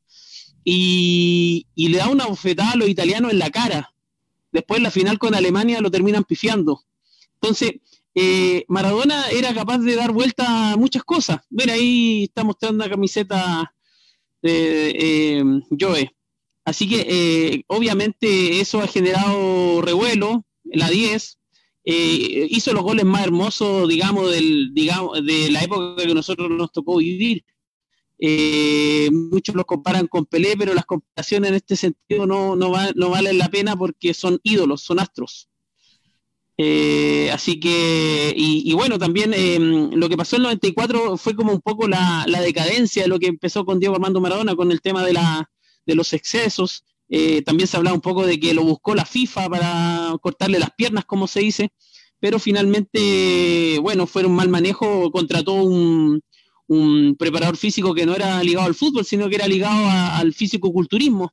[0.64, 3.94] Y, y le da una bofetada a los italianos en la cara.
[4.52, 6.82] Después la final con Alemania lo terminan pifiando.
[7.40, 7.72] Entonces,
[8.14, 11.40] eh, Maradona era capaz de dar vuelta a muchas cosas.
[11.50, 13.72] Ven, ahí está mostrando una camiseta
[14.42, 15.44] de eh,
[15.78, 16.14] Joe.
[16.64, 21.38] Así que eh, obviamente eso ha generado revuelo, la 10,
[21.84, 26.98] hizo los goles más hermosos, digamos, del, digamos, de la época que nosotros nos tocó
[26.98, 27.44] vivir.
[29.12, 33.38] Muchos los comparan con Pelé, pero las comparaciones en este sentido no, no, no valen
[33.38, 35.48] la pena porque son ídolos, son astros.
[36.60, 41.52] Eh, así que, y, bueno, también em, lo que pasó en el 94 fue como
[41.52, 45.04] un poco la, decadencia de lo que empezó con Diego Armando Maradona con el tema
[45.04, 45.48] de, la,
[45.86, 46.84] de los excesos.
[47.08, 50.70] Eh, también se hablaba un poco de que lo buscó la FIFA para cortarle las
[50.76, 51.72] piernas, como se dice,
[52.18, 56.20] pero finalmente, bueno, fue un mal manejo, contrató un,
[56.68, 61.32] un preparador físico que no era ligado al fútbol, sino que era ligado al físico-culturismo.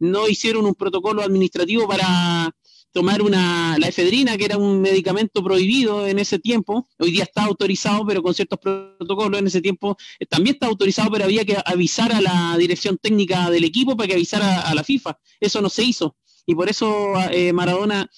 [0.00, 2.54] No hicieron un protocolo administrativo para
[2.94, 6.88] tomar una, la efedrina, que era un medicamento prohibido en ese tiempo.
[6.98, 11.10] Hoy día está autorizado, pero con ciertos protocolos en ese tiempo eh, también está autorizado,
[11.10, 14.84] pero había que avisar a la dirección técnica del equipo para que avisara a, la
[14.84, 15.18] FIFA.
[15.40, 16.16] Eso no se hizo.
[16.46, 18.08] Y por eso eh, Maradona,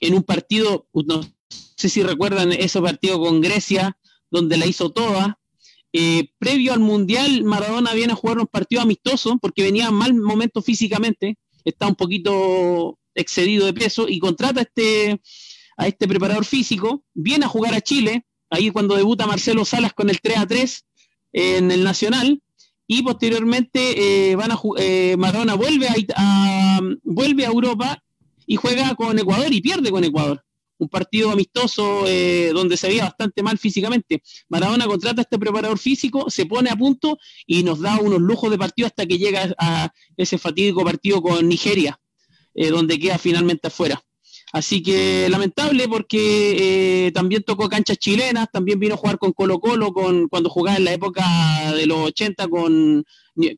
[0.00, 1.20] en un partido, no
[1.76, 3.96] sé si recuerdan ese partido con Grecia,
[4.30, 5.38] donde la hizo toda,
[5.96, 10.60] eh, previo al Mundial, Maradona viene a jugar un partido amistoso porque venía mal momento
[10.60, 15.20] físicamente, está un poquito excedido de peso y contrata a este,
[15.76, 20.10] a este preparador físico, viene a jugar a Chile, ahí cuando debuta Marcelo Salas con
[20.10, 20.84] el 3 a 3
[21.32, 22.42] en el Nacional,
[22.88, 28.02] y posteriormente eh, van a, eh, Maradona vuelve a, vuelve a Europa
[28.48, 30.44] y juega con Ecuador y pierde con Ecuador.
[30.84, 34.22] Un partido amistoso eh, donde se veía bastante mal físicamente.
[34.50, 37.16] Maradona contrata a este preparador físico, se pone a punto
[37.46, 41.48] y nos da unos lujos de partido hasta que llega a ese fatídico partido con
[41.48, 41.98] Nigeria,
[42.54, 44.04] eh, donde queda finalmente afuera.
[44.52, 49.58] Así que lamentable porque eh, también tocó canchas chilenas, también vino a jugar con Colo
[49.58, 51.24] Colo con, cuando jugaba en la época
[51.74, 53.04] de los 80 con,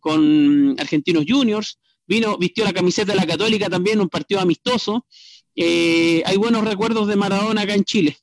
[0.00, 5.06] con Argentinos Juniors, vino, vistió la camiseta de la Católica también, un partido amistoso.
[5.56, 8.16] Eh, hay buenos recuerdos de Maradona acá en Chile.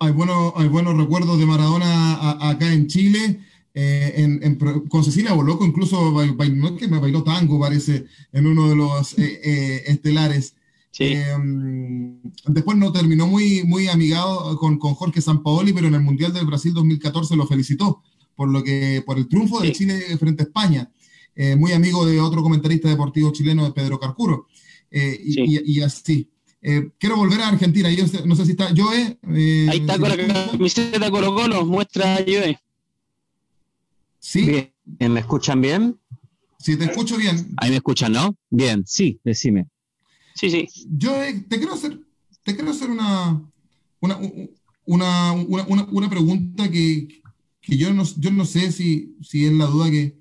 [0.00, 3.40] Hay, bueno, hay buenos recuerdos de Maradona acá en Chile.
[3.80, 4.56] Eh,
[4.88, 9.40] con Cecilia Boloco incluso bailó, que me bailó tango, parece, en uno de los eh,
[9.44, 10.56] eh, estelares.
[12.46, 16.46] después no terminó muy, muy amigado con, con, Jorge Sampaoli, pero en el Mundial del
[16.46, 18.02] Brasil 2014 lo felicitó
[18.34, 20.90] por, lo que, por el triunfo de Chile frente a España.
[21.56, 24.48] muy amigo de otro comentarista deportivo chileno, Pedro Carcuro.
[24.90, 26.30] Y, así.
[26.98, 27.90] quiero volver a Argentina.
[27.90, 29.18] Yo no sé si está Joe.
[29.22, 32.58] Ahí está con la camiseta Colo Colo, muestra Joe.
[34.18, 34.70] Sí.
[34.84, 35.12] Bien.
[35.12, 35.98] ¿Me escuchan bien?
[36.58, 37.54] Sí, te escucho bien.
[37.56, 38.36] Ahí me escuchan, ¿no?
[38.50, 39.68] Bien, sí, decime.
[40.34, 40.68] Sí, sí.
[40.90, 42.00] Yo eh, te quiero hacer,
[42.42, 43.40] te quiero hacer una,
[44.00, 44.18] una,
[44.84, 47.22] una, una, una pregunta que,
[47.60, 50.17] que, yo, no, yo no sé si, si es la duda que,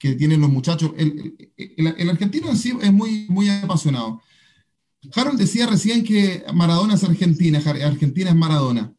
[0.00, 0.90] que tienen los muchachos.
[0.96, 4.20] El, el, argentino en sí es muy, muy apasionado.
[5.14, 8.92] Harold decía recién que Maradona es Argentina, Argentina es Maradona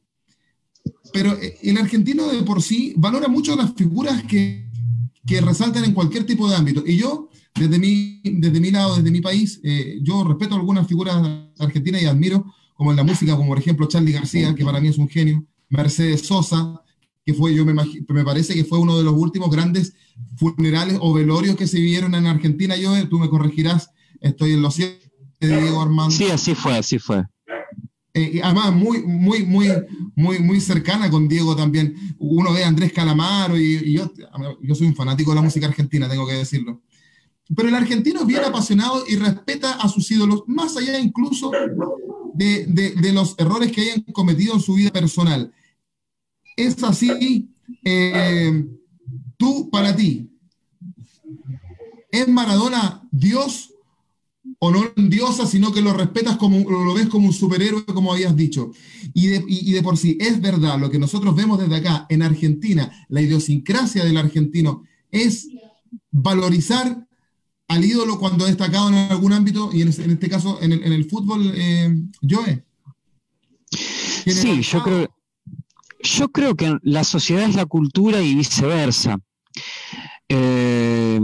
[1.14, 4.70] pero eh, el argentino de por sí valora mucho las figuras que,
[5.26, 6.84] que resaltan en cualquier tipo de ámbito.
[6.86, 11.16] Y yo, desde mi, desde mi lado, desde mi país, eh, yo respeto algunas figuras
[11.60, 14.88] argentinas y admiro, como en la música, como por ejemplo Charlie García, que para mí
[14.88, 16.82] es un genio, Mercedes Sosa,
[17.26, 19.94] que fue, yo me, me parece que fue uno de los últimos grandes
[20.38, 22.76] funerales o velorios que se vivieron en Argentina.
[22.76, 24.98] Yo, tú me corregirás, estoy en los cielos
[25.40, 26.16] de Diego Armando.
[26.16, 27.24] Sí, así fue, así fue.
[28.14, 29.70] Eh, además muy, muy, muy,
[30.16, 31.96] muy, muy cercana con Diego también.
[32.18, 34.12] Uno ve a Andrés Calamaro y, yo,
[34.62, 36.82] yo soy un fanático de la música argentina, tengo que decirlo.
[37.56, 41.52] Pero el argentino es bien apasionado y respeta a sus ídolos, más allá incluso
[42.34, 45.52] de, de, los errores que hayan cometido en su vida personal.
[46.56, 47.50] Es así,
[47.84, 48.66] eh,
[49.38, 50.30] tú para ti,
[52.12, 53.72] ¿es Maradona Dios
[54.60, 58.14] o no en diosa, sino que lo respetas como, lo ves como un superhéroe, como
[58.14, 58.72] habías dicho.
[59.14, 62.22] Y de, y, de por sí, es verdad, lo que nosotros vemos desde acá, en
[62.22, 65.48] Argentina, la idiosincrasia del argentino es
[66.12, 67.08] valorizar
[67.68, 71.54] al ídolo cuando ha destacado en algún ámbito, y en, este caso en el, fútbol,
[71.56, 72.64] eh, Joe.
[73.72, 75.10] Sí, yo creo,
[76.04, 79.18] yo creo que la sociedad es la cultura y viceversa.
[80.34, 81.20] Eh,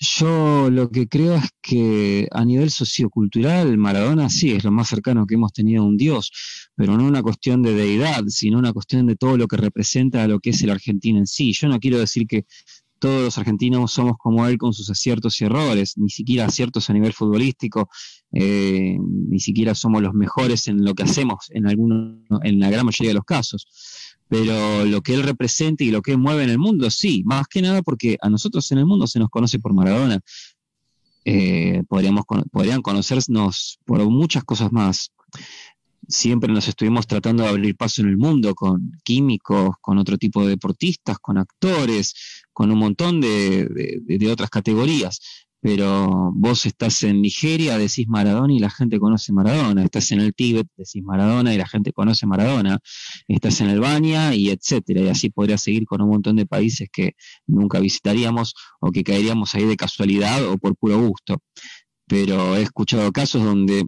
[0.00, 5.26] yo lo que creo es que a nivel sociocultural, Maradona sí es lo más cercano
[5.26, 6.32] que hemos tenido a un dios,
[6.74, 10.28] pero no una cuestión de deidad, sino una cuestión de todo lo que representa a
[10.28, 11.52] lo que es el argentino en sí.
[11.52, 12.46] Yo no quiero decir que
[12.98, 16.94] todos los argentinos somos como él con sus aciertos y errores, ni siquiera aciertos a
[16.94, 17.88] nivel futbolístico,
[18.32, 22.84] eh, ni siquiera somos los mejores en lo que hacemos en, alguno, en la gran
[22.84, 23.68] mayoría de los casos
[24.28, 27.62] pero lo que él representa y lo que mueve en el mundo, sí, más que
[27.62, 30.20] nada porque a nosotros en el mundo se nos conoce por Maradona.
[31.24, 35.12] Eh, podríamos, podrían conocernos por muchas cosas más.
[36.06, 40.42] Siempre nos estuvimos tratando de abrir paso en el mundo con químicos, con otro tipo
[40.42, 42.14] de deportistas, con actores,
[42.52, 45.20] con un montón de otras categorías
[45.60, 50.34] pero vos estás en Nigeria, decís Maradona y la gente conoce Maradona, estás en el
[50.34, 52.78] Tíbet, decís Maradona y la gente conoce Maradona,
[53.26, 57.12] estás en Albania y etcétera, y así podría seguir con un montón de países que
[57.46, 61.42] nunca visitaríamos o que caeríamos ahí de casualidad o por puro gusto.
[62.06, 63.84] Pero he escuchado casos donde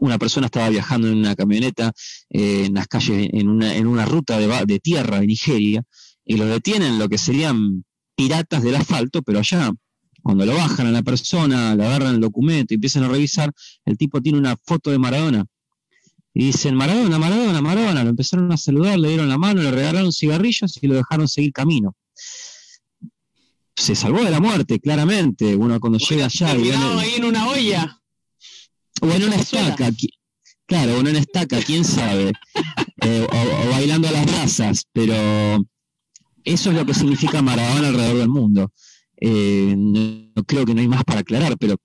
[0.00, 1.92] una persona estaba viajando en una camioneta
[2.30, 5.82] eh, en las calles, en una, en una ruta de, de tierra de Nigeria,
[6.24, 9.72] y lo detienen lo que serían piratas del asfalto, pero allá
[10.22, 13.52] cuando lo bajan a la persona, le agarran el documento y empiezan a revisar,
[13.84, 15.44] el tipo tiene una foto de Maradona.
[16.34, 18.04] Y dicen, Maradona, Maradona, Maradona.
[18.04, 21.52] Lo empezaron a saludar, le dieron la mano, le regalaron cigarrillos y lo dejaron seguir
[21.52, 21.96] camino.
[23.74, 25.56] Se salvó de la muerte, claramente.
[25.56, 26.56] Uno cuando llega allá...
[26.56, 28.00] Y ahí en una olla.
[29.00, 29.90] O en una estaca.
[30.66, 32.32] Claro, uno en estaca, quién sabe.
[33.00, 34.84] Eh, o, bailando a las brasas.
[34.92, 35.14] Pero
[36.42, 38.72] eso es lo que significa Maradona alrededor del mundo.
[39.20, 41.76] Eh, no, creo que no hay más para aclarar, pero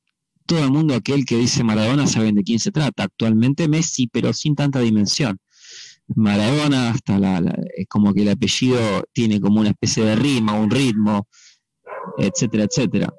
[0.45, 3.03] todo el mundo, aquel que dice Maradona, saben de quién se trata.
[3.03, 5.37] Actualmente Messi, pero sin tanta dimensión.
[6.15, 7.39] Maradona, hasta la,
[7.77, 11.27] es como que el apellido tiene como una especie de rima, un ritmo,
[12.17, 13.13] etcétera, etcétera.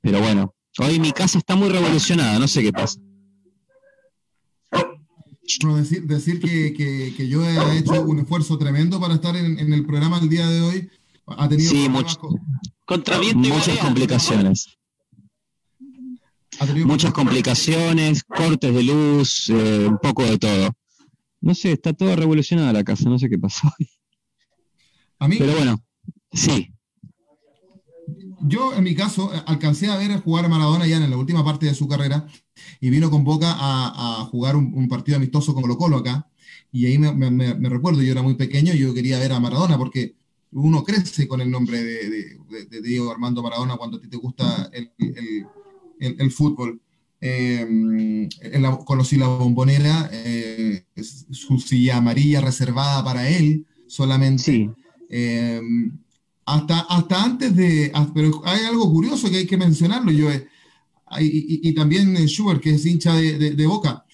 [0.00, 3.00] Pero bueno, hoy mi casa está muy revolucionada, no sé qué pasa.
[5.76, 10.28] decir, decir que, yo he hecho un esfuerzo tremendo para estar en, el programa el
[10.28, 10.90] día de hoy.
[11.26, 12.18] Ha tenido sí, mucho,
[13.34, 14.78] Muchas complicaciones.
[16.84, 20.70] Muchas complicaciones, cortes de luz, eh, un poco de todo.
[21.40, 23.70] No sé, está todo revolucionada la casa, no sé qué pasó.
[25.18, 25.36] ¿A mí?
[25.38, 25.84] Pero bueno,
[26.32, 26.72] sí.
[28.40, 31.66] Yo, en mi caso, alcancé a ver jugar a Maradona ya en la última parte
[31.66, 32.26] de su carrera
[32.80, 36.28] y vino con Boca a, jugar un, partido amistoso con Colo Colo acá.
[36.72, 39.76] Y ahí me, me, recuerdo, yo era muy pequeño y yo quería ver a Maradona
[39.76, 40.17] porque
[40.52, 42.38] uno crece con el nombre de,
[42.82, 46.80] Diego Armando Maradona cuando a ti te gusta el, fútbol.
[47.20, 48.28] Eh,
[48.86, 50.84] conocí la bombonera, eh,
[51.30, 54.70] su silla amarilla reservada para él solamente.
[55.10, 55.60] Eh,
[56.46, 57.90] hasta, hasta antes de.
[57.94, 60.30] Ah, pero hay algo curioso que hay que mencionarlo, yo.
[61.20, 64.04] Y, y, también Schubert, que es hincha de, Boca.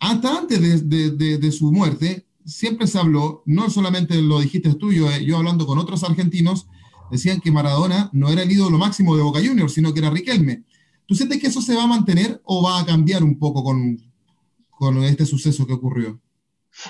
[0.00, 5.36] hasta antes de, su muerte, siempre se habló, no solamente lo dijiste tú, yo, yo
[5.36, 6.66] hablando con otros argentinos,
[7.10, 10.64] decían que Maradona no era el ídolo máximo de Boca Juniors, sino que era Riquelme.
[11.06, 14.00] ¿Tú sientes que eso se va a mantener o va a cambiar un poco con,
[14.70, 16.20] con este suceso que ocurrió?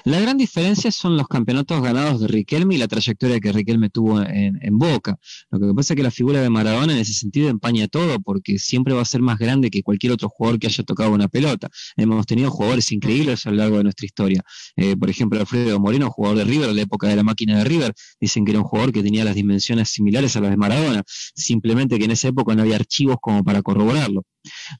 [0.04, 4.20] La gran diferencia son los campeonatos ganados de Riquelme y la trayectoria que Riquelme tuvo
[4.20, 5.18] en, Boca.
[5.50, 8.58] Lo que pasa es que la figura de Maradona en ese sentido empaña todo, porque
[8.58, 11.68] siempre va a ser más grande que cualquier otro jugador que haya tocado una pelota.
[11.96, 14.42] Hemos tenido jugadores increíbles a lo largo de nuestra historia.
[14.76, 17.64] Eh, por ejemplo, Alfredo Moreno, jugador de River, en la época de la máquina de
[17.64, 21.02] River, dicen que era un jugador que tenía las dimensiones similares a las de Maradona,
[21.34, 24.22] simplemente que en esa época no había archivos como para corroborarlo.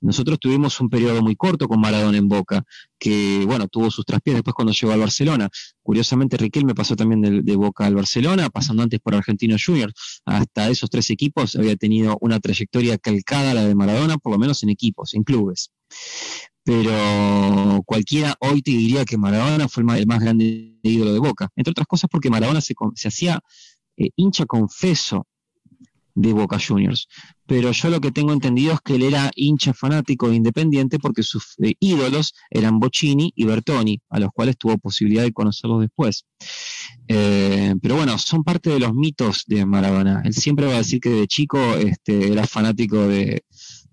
[0.00, 2.62] Nosotros tuvimos un periodo muy corto con Maradona en Boca,
[2.98, 5.48] que bueno, tuvo sus traspiés después cuando llegó al Barcelona.
[5.82, 10.22] Curiosamente, Riquelme pasó también de, Boca al Barcelona, pasando antes por Argentino Juniors.
[10.24, 14.38] Hasta esos tres equipos había tenido una trayectoria calcada a la de Maradona, por lo
[14.38, 15.70] menos en equipos, en clubes.
[16.64, 21.48] Pero cualquiera hoy te diría que Maradona fue el más, grande ídolo de Boca.
[21.56, 22.74] Entre otras cosas porque Maradona se,
[23.06, 23.40] hacía
[23.96, 25.26] eh, hincha confeso
[26.18, 27.08] de Boca Juniors.
[27.46, 31.22] Pero yo lo que tengo entendido es que él era hincha fanático e independiente porque
[31.22, 36.26] sus eh, ídolos eran Bocini y Bertoni, a los cuales tuvo posibilidad de conocerlos después.
[37.06, 40.22] Eh, pero bueno, son parte de los mitos de Maradona.
[40.24, 43.44] Él siempre va a decir que de chico este, era fanático de,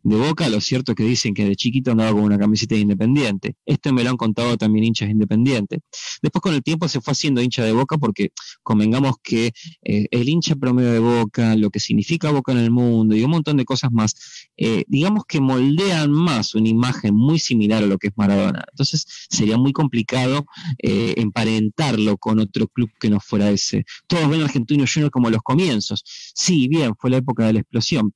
[0.06, 2.82] de Boca, lo cierto es que dicen que de chiquito andaba con una camiseta de
[2.82, 3.56] Independiente.
[3.66, 5.80] Esto me lo han contado también hinchas Independiente.
[6.22, 8.30] Después con el tiempo se fue haciendo hincha de Boca porque
[8.62, 9.52] convengamos que
[9.84, 13.32] eh, el hincha promedio de Boca, lo que significa Boca en el mundo y un
[13.32, 14.14] montón de cosas más,
[14.58, 18.64] eh, digamos que moldean más una imagen muy similar a lo que es Maradona.
[18.72, 20.46] Entonces sería muy complicado
[20.84, 23.86] eh, emparentarlo con otro club que no fuera ese.
[24.06, 26.04] Todos ven a Argentino Junior como los comienzos.
[26.06, 28.14] Sí, bien, fue la época de la explosión,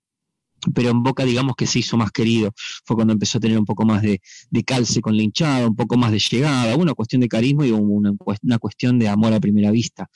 [0.73, 2.51] pero en Boca digamos que se hizo más querido,
[2.85, 4.19] fue cuando empezó a tener un poco más de,
[4.65, 8.11] calce con la hinchada, un poco más de llegada, una cuestión de carisma y una,
[8.41, 10.09] una, cuestión de amor a primera vista.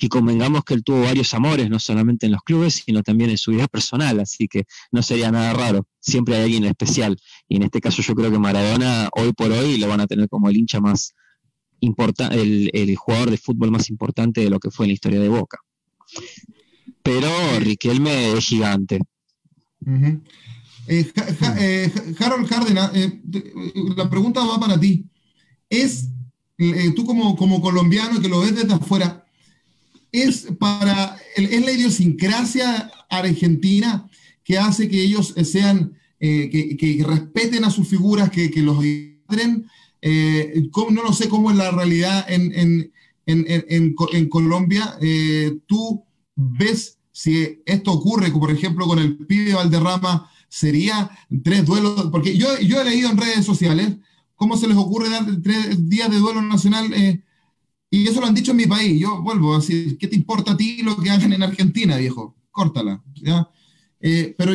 [0.00, 3.38] Y convengamos que él tuvo varios amores, no solamente en los clubes, sino también en
[3.38, 7.16] su vida personal, así que no sería nada raro, siempre hay alguien especial,
[7.48, 10.28] y en este caso yo creo que Maradona hoy por hoy lo van a tener
[10.28, 11.14] como el hincha más
[11.80, 15.20] importante, el, el jugador de fútbol más importante de lo que fue en la historia
[15.20, 15.58] de Boca.
[17.02, 17.28] Pero
[17.60, 19.00] Riquelme es gigante,
[20.86, 21.12] eh,
[21.58, 23.20] eh, Harold Cárdenas, eh,
[23.96, 25.04] la pregunta va para ti.
[25.68, 26.08] ¿Es,
[26.96, 29.24] tú como, como colombiano que lo ves desde afuera,
[30.10, 34.08] es para, es la idiosincrasia argentina
[34.42, 39.66] que hace que ellos sean, que, respeten a sus figuras, que, los idolatren?
[40.02, 42.92] no lo sé cómo es la realidad en, en,
[43.26, 44.98] en, en Colombia.
[45.66, 46.02] ¿Tú
[46.34, 51.10] ves si esto ocurre, por ejemplo, con el pibe Valderrama, sería
[51.42, 53.96] tres duelos, porque yo, he leído en redes sociales
[54.36, 57.24] cómo se les ocurre dar tres días de duelo nacional, eh,
[57.90, 59.00] y eso lo han dicho en mi país.
[59.00, 62.36] Yo vuelvo a decir, ¿qué te importa a ti lo que hagan en Argentina, viejo?
[62.52, 63.02] Córtala.
[63.16, 63.50] ¿ya?
[64.00, 64.52] Eh, pero,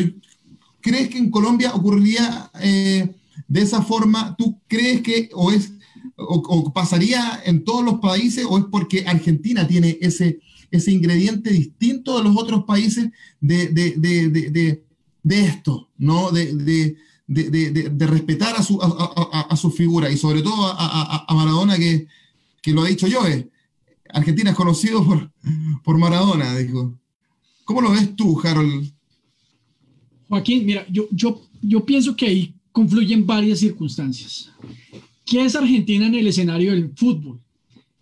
[0.80, 3.14] ¿crees que en Colombia ocurriría eh,
[3.46, 4.38] de esa forma?
[4.38, 5.74] ¿Tú crees que o es
[6.16, 10.40] o pasaría en todos los países o es porque Argentina tiene ese
[10.74, 16.32] ese ingrediente distinto de los otros países de, de, esto, ¿no?
[16.32, 16.98] De,
[18.08, 22.08] respetar a su, a, figura y sobre todo a, Maradona, que,
[22.74, 23.50] lo ha dicho yo, eh.
[24.10, 25.32] Argentina es conocido por,
[25.84, 26.98] por Maradona, dijo.
[27.66, 28.92] ¿Cómo lo ves tú, Harold?
[30.28, 34.52] Joaquín, mira, yo, yo, yo pienso que ahí confluyen varias circunstancias.
[35.26, 37.40] ¿Qué es Argentina en el escenario del fútbol?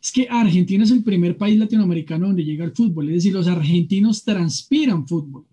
[0.02, 3.48] Es que Argentina es el primer país latinoamericano donde llega el fútbol, es decir, los
[3.48, 5.46] argentinos transpiran fútbol.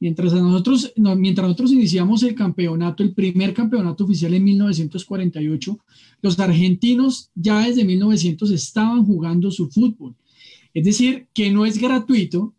[0.00, 5.78] Mientras nosotros, mientras nosotros iniciamos el campeonato, el primer campeonato oficial en 1948,
[6.22, 10.16] los argentinos ya desde 1900 estaban jugando su fútbol.
[10.74, 12.52] Es decir, que no es gratuito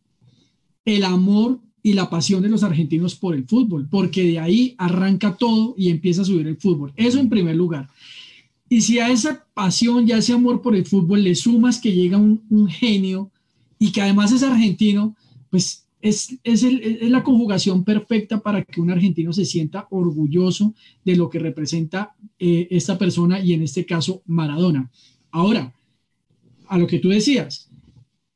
[0.86, 5.36] el amor y la pasión de los argentinos por el fútbol, porque de ahí arranca
[5.36, 6.94] todo y empieza a subir el fútbol.
[6.96, 7.90] Eso en primer lugar.
[8.74, 11.92] Y si a esa pasión y a ese amor por el fútbol le sumas que
[11.92, 13.30] llega un, genio
[13.78, 15.16] y que además es argentino,
[15.52, 16.64] pues es, es,
[17.04, 20.74] la conjugación perfecta para que un argentino se sienta orgulloso
[21.06, 24.90] de lo que representa eh, esta persona y en este caso Maradona.
[25.30, 25.72] Ahora,
[26.68, 27.70] a lo que tú decías,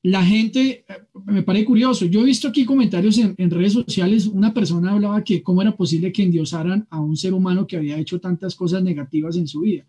[0.04, 0.94] la gente, eh,
[1.26, 5.24] me parece curioso, yo he visto aquí comentarios en, en, redes sociales, una persona hablaba
[5.24, 8.84] que cómo era posible que endiosaran a un ser humano que había hecho tantas cosas
[8.84, 9.84] negativas en su vida.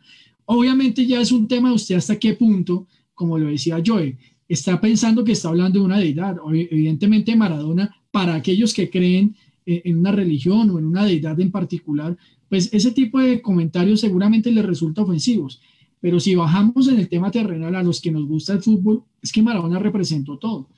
[0.51, 4.16] Obviamente ya es un tema de usted hasta qué punto, como lo decía Joe,
[4.49, 6.38] está pensando que está hablando de una deidad.
[6.51, 9.36] Evidentemente Maradona, para aquellos que creen
[9.66, 12.16] eh, en una religión o en una deidad en particular,
[12.49, 15.61] pues ese tipo de comentarios seguramente les resulta ofensivos.
[16.01, 19.30] Pero si bajamos en el tema terrenal a los que nos gusta el fútbol, es
[19.30, 20.70] que Maradona representó todo.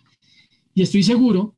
[0.74, 1.54] Y estoy seguro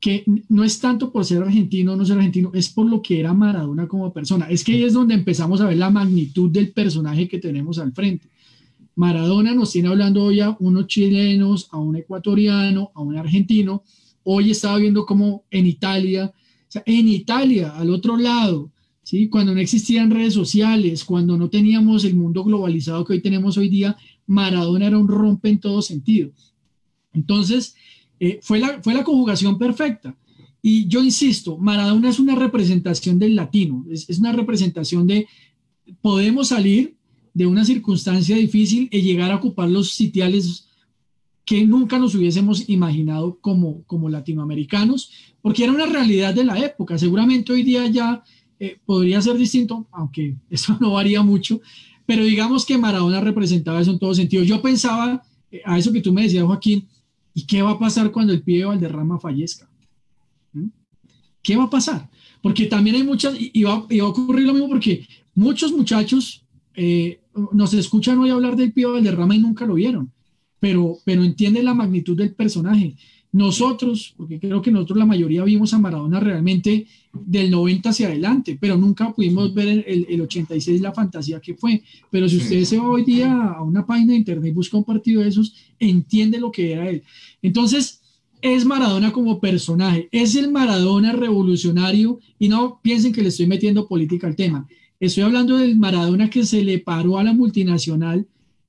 [0.00, 3.18] que no es tanto por ser argentino o no ser argentino, es por lo que
[3.18, 4.46] era Maradona como persona.
[4.48, 7.92] Es que ahí es donde empezamos a ver la magnitud del personaje que tenemos al
[7.92, 8.28] frente.
[8.94, 13.82] Maradona nos tiene hablando hoy a unos chilenos, a un ecuatoriano, a un argentino.
[14.24, 18.70] Hoy estaba viendo como en Italia, o sea, en Italia, al otro lado,
[19.02, 19.28] ¿sí?
[19.28, 23.68] cuando no existían redes sociales, cuando no teníamos el mundo globalizado que hoy tenemos hoy
[23.68, 26.30] día, Maradona era un rompe en todo sentido.
[27.12, 27.76] Entonces,
[28.20, 30.16] eh, fue, la, fue la conjugación perfecta.
[30.62, 35.26] Y yo insisto, Maradona es una representación del latino, es, es, una representación de
[36.00, 36.96] podemos salir
[37.34, 40.66] de una circunstancia difícil y llegar a ocupar los sitiales
[41.46, 46.98] que nunca nos hubiésemos imaginado como, como latinoamericanos, porque era una realidad de la época.
[46.98, 48.24] Seguramente hoy día ya
[48.58, 51.60] eh, podría ser distinto, aunque eso no varía mucho,
[52.04, 54.42] pero digamos que Maradona representaba eso en todo sentido.
[54.42, 56.88] Yo pensaba, eh, a eso que tú me decías, Joaquín,
[57.36, 59.68] ¿Y qué va a pasar cuando el pibe Valderrama fallezca?
[60.54, 60.68] ¿Mm?
[61.42, 62.08] ¿Qué va a pasar?
[62.40, 67.20] Porque también hay muchas, y va, a ocurrir lo mismo porque muchos muchachos eh,
[67.52, 70.10] nos escuchan hoy hablar del pibe Valderrama y nunca lo vieron,
[70.58, 72.96] pero, pero entienden la magnitud del personaje.
[73.32, 76.86] nosotros, porque creo que nosotros la mayoría vimos a Maradona realmente
[77.24, 81.82] del 90 hacia adelante, pero nunca pudimos ver el, el 86 la fantasía que fue.
[82.10, 84.84] Pero si usted se va hoy día a una página de internet y busca un
[84.84, 87.02] partido de esos, entiende lo que era él.
[87.42, 88.02] Entonces,
[88.42, 93.88] es Maradona como personaje, es el Maradona revolucionario y no piensen que le estoy metiendo
[93.88, 94.66] política al tema.
[95.00, 98.26] Estoy hablando del Maradona que se le paró a la multinacional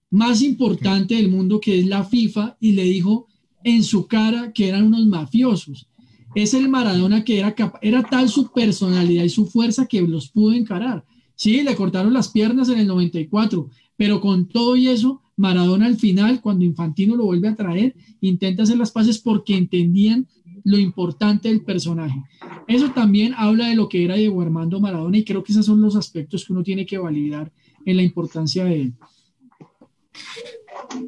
[0.09, 3.27] más importante del mundo que es la FIFA y le dijo
[3.63, 5.87] en su cara que eran unos mafiosos.
[6.36, 10.53] Es el Maradona que era, era tal su personalidad y su fuerza que los pudo
[10.53, 11.03] encarar.
[11.36, 15.97] Sí, le cortaron las piernas en el 94, pero con todo y eso, Maradona al
[15.97, 20.28] final, cuando Infantino lo vuelve a traer, intenta hacer las paces porque entendían
[20.63, 22.21] lo importante del personaje.
[22.67, 25.82] Eso también habla de lo que era Diego Armando Maradona y creo que esos son
[25.82, 27.51] los aspectos que uno tiene que validar
[27.86, 28.93] en la importancia de él.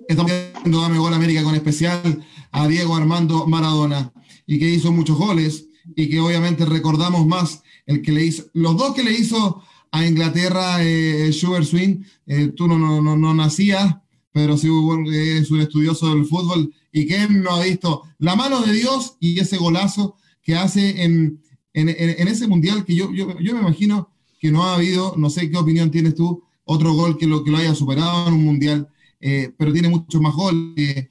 [0.07, 0.32] Estamos
[0.63, 4.13] viendo Dame Gol América con especial a Diego Armando Maradona
[4.49, 8.75] y que hizo muchos goles y que obviamente recordamos más el que le hizo, los
[8.75, 13.97] dos que le hizo a Inglaterra eh, Sugar Swing, eh, tú no, no, no, nacías,
[14.31, 14.67] pero sí
[15.13, 19.39] es un estudioso del fútbol y que no ha visto la mano de Dios y
[19.39, 21.39] ese golazo que hace en,
[21.73, 25.29] en, en ese mundial que yo, yo, yo, me imagino que no ha habido, no
[25.29, 28.45] sé qué opinión tienes tú, otro gol que lo, que lo haya superado en un
[28.45, 28.89] mundial,
[29.21, 31.09] eh, pero tiene muchos más goles.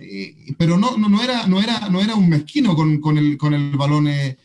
[0.00, 3.52] Eh, pero no, no, era, no, era, no era un mezquino con, con, el, con
[3.52, 4.36] el balón eh,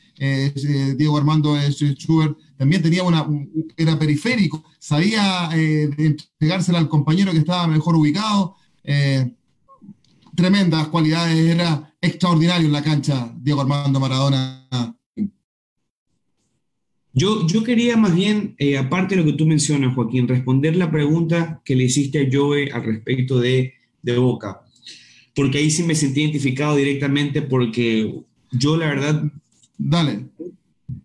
[0.97, 3.28] Diego Armando Schubert, también tenía una,
[3.76, 8.56] era periférico, sabía entregársela al compañero que estaba mejor ubicado,
[10.36, 14.70] tremendas cualidades, era extraordinario en la cancha Diego Armando Maradona.
[17.12, 21.62] Yo, yo quería más bien, aparte de lo que tú mencionas, Joaquín, responder la pregunta
[21.66, 24.64] que le hiciste a Joe al respecto de, de Boca
[25.36, 28.21] porque ahí sí me sentí identificado directamente porque
[28.51, 29.23] yo la verdad...
[29.77, 30.25] Dale.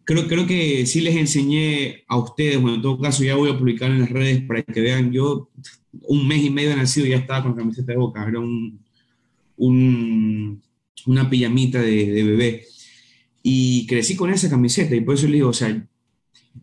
[0.05, 3.59] Creo, creo que sí les enseñé a ustedes, bueno, en todo caso ya voy a
[3.59, 5.51] publicar en las redes para que vean, yo
[6.03, 8.79] un mes y medio de nacido ya estaba con camiseta de boca, era un,
[9.57, 10.63] un
[11.07, 12.65] una pijamita de, de, bebé.
[13.43, 15.87] Y crecí con esa camiseta y por eso le digo, o sea,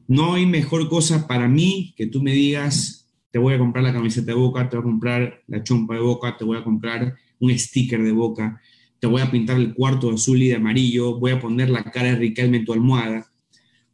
[0.07, 3.93] no hay mejor cosa para mí que tú me digas, te voy a comprar la
[3.93, 7.15] camiseta de boca, te voy a comprar la chompa de boca, te voy a comprar
[7.40, 8.62] un sticker de boca,
[9.00, 12.10] te voy a pintar el cuarto azul y de amarillo, voy a poner la cara
[12.10, 13.32] de Riquelme en tu almohada,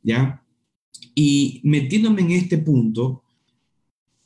[0.01, 0.43] ¿ya?
[1.15, 3.23] Y metiéndome en este punto,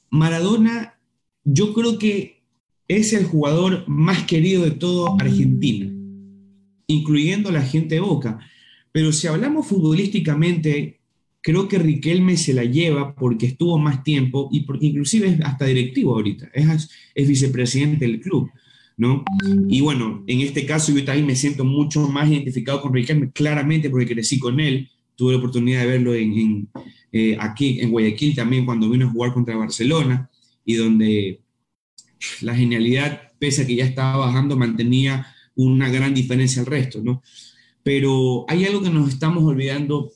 [0.10, 1.00] Maradona,
[1.44, 2.44] yo creo que
[2.88, 5.92] es el jugador más querido de todo Argentina,
[6.88, 8.40] incluyendo la gente de Boca.
[8.92, 11.02] Pero si hablamos futbolísticamente,
[11.42, 15.66] creo que Riquelme se la lleva porque estuvo más tiempo y porque inclusive es hasta
[15.66, 18.50] directivo ahorita, es, es vicepresidente del club.
[18.98, 19.24] ¿No?
[19.70, 23.90] Y bueno, en este caso yo también me siento mucho más identificado con Riquelme, claramente
[23.90, 26.68] porque crecí con él, tuve la oportunidad de verlo en,
[27.12, 30.30] eh, aquí en Guayaquil también cuando vino a jugar contra Barcelona
[30.66, 31.42] y donde
[32.42, 37.22] la genialidad, pese a que ya estaba bajando, mantenía una gran diferencia al resto, ¿no?
[37.84, 40.12] Pero hay algo que nos estamos olvidando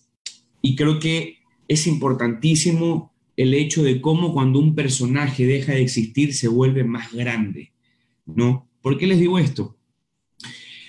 [0.62, 6.34] y creo que es importantísimo el hecho de cómo cuando un personaje deja de existir
[6.34, 7.72] se vuelve más grande,
[8.26, 8.68] ¿no?
[8.82, 9.78] ¿Por qué les digo esto?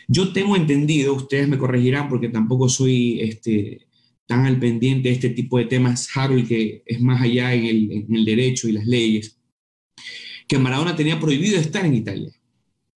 [0.09, 3.87] Yo tengo entendido, ustedes me corregirán porque tampoco soy este,
[4.27, 7.93] tan al pendiente de este tipo de temas, Harold, que es más allá en el,
[7.93, 9.39] en el derecho y las leyes,
[10.49, 12.33] que Maradona tenía prohibido estar en Italia.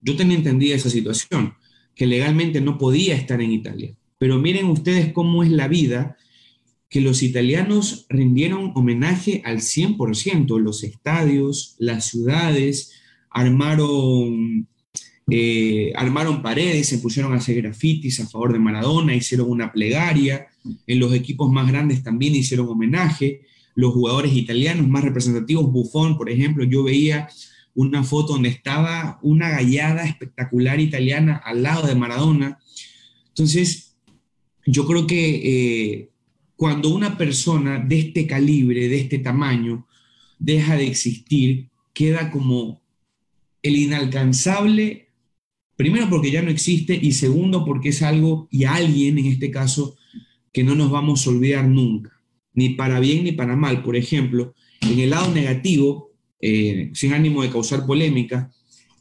[0.01, 1.55] Yo tenía entendida esa situación,
[1.95, 3.95] que legalmente no podía estar en Italia.
[4.19, 6.17] Pero miren ustedes cómo es la vida,
[6.89, 12.93] que los italianos rindieron homenaje al 100%, los estadios, las ciudades,
[13.31, 14.69] armaron
[15.29, 20.47] eh, armaron paredes, se pusieron a hacer grafitis a favor de Maradona, hicieron una plegaria,
[20.87, 23.43] en los equipos más grandes también hicieron homenaje,
[23.75, 27.29] los jugadores italianos más representativos, Buffon, por ejemplo, yo veía
[27.75, 32.59] una foto donde estaba una gallada espectacular italiana al lado de Maradona.
[33.29, 33.97] Entonces,
[34.65, 36.09] yo creo que eh,
[36.57, 39.87] cuando una persona de este calibre, de este tamaño,
[40.39, 42.81] deja de existir, queda como
[43.63, 45.06] el inalcanzable
[45.77, 49.97] Primero porque ya no existe y segundo porque es algo y alguien en este caso
[50.53, 52.13] que no nos vamos a olvidar nunca,
[52.55, 53.83] ni para bien ni para mal.
[53.83, 58.51] Por ejemplo, en el lado negativo, eh, sin ánimo de causar polémica,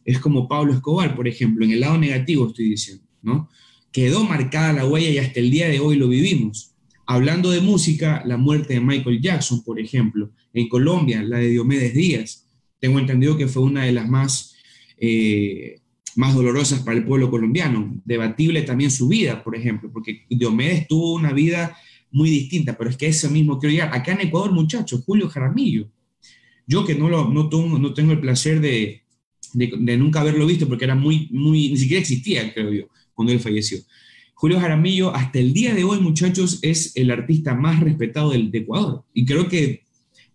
[0.03, 3.49] es como Pablo Escobar, por ejemplo, en el lado negativo estoy diciendo, ¿no?
[3.93, 6.76] Quedó marcada la huella y hasta el día de hoy lo vivimos.
[7.07, 11.93] Hablando de música, la muerte de Michael Jackson, por ejemplo, en Colombia, la de Diomedes
[11.93, 12.47] Díaz,
[12.80, 14.55] tengo entendido que fue una de las más
[14.97, 15.82] eh,
[16.16, 17.93] más dolorosas para el pueblo colombiano.
[18.05, 21.78] Debatible también su vida, por ejemplo, porque Diomedes tuvo una vida
[22.11, 23.93] muy distinta, pero es que eso mismo quiero llegar.
[23.93, 25.89] Acá en Ecuador, muchachos, Julio Jaramillo.
[26.66, 29.03] Yo que no, lo, no, tengo, no tengo el placer de,
[29.53, 33.39] de, nunca haberlo visto, porque era muy, muy, ni siquiera existía, creo yo, cuando él
[33.39, 33.80] falleció.
[34.34, 38.59] Julio Jaramillo, hasta el día de hoy, muchachos, es el artista más respetado del, de
[38.59, 39.03] Ecuador.
[39.13, 39.84] Y creo que eh,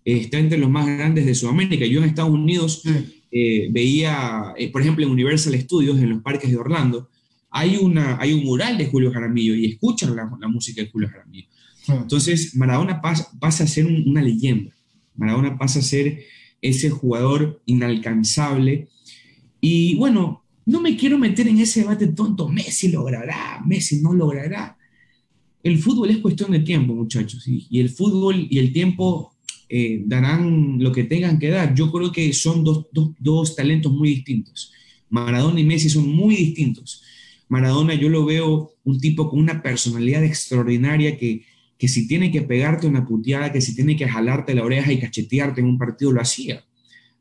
[0.04, 1.84] está entre los más grandes de Sudamérica.
[1.86, 2.82] Yo en Estados Unidos
[3.30, 7.08] eh, veía, eh, por ejemplo, en Universal Studios, en los parques de Orlando,
[7.50, 11.08] hay, una, hay un mural de Julio Jaramillo y escuchan la, la música de Julio
[11.08, 11.48] Jaramillo.
[11.88, 14.72] Entonces, Maradona pasa, pasa a ser una leyenda.
[15.16, 16.20] Maradona pasa a ser
[16.62, 18.88] ese jugador inalcanzable.
[19.60, 24.76] Y bueno, no me quiero meter en ese debate tonto, Messi logrará, Messi no logrará.
[25.62, 29.34] El fútbol es cuestión de tiempo, muchachos, y, el fútbol y el tiempo
[29.72, 31.74] eh, darán lo que tengan que dar.
[31.76, 34.72] Yo creo que son dos, dos, dos talentos muy distintos.
[35.08, 37.04] Maradona y Messi son muy distintos.
[37.48, 41.44] Maradona yo lo veo un tipo con una personalidad extraordinaria que,
[41.78, 44.98] que si tiene que pegarte una puteada, que si tiene que jalarte la oreja y
[44.98, 46.64] cachetearte en un partido, lo hacía.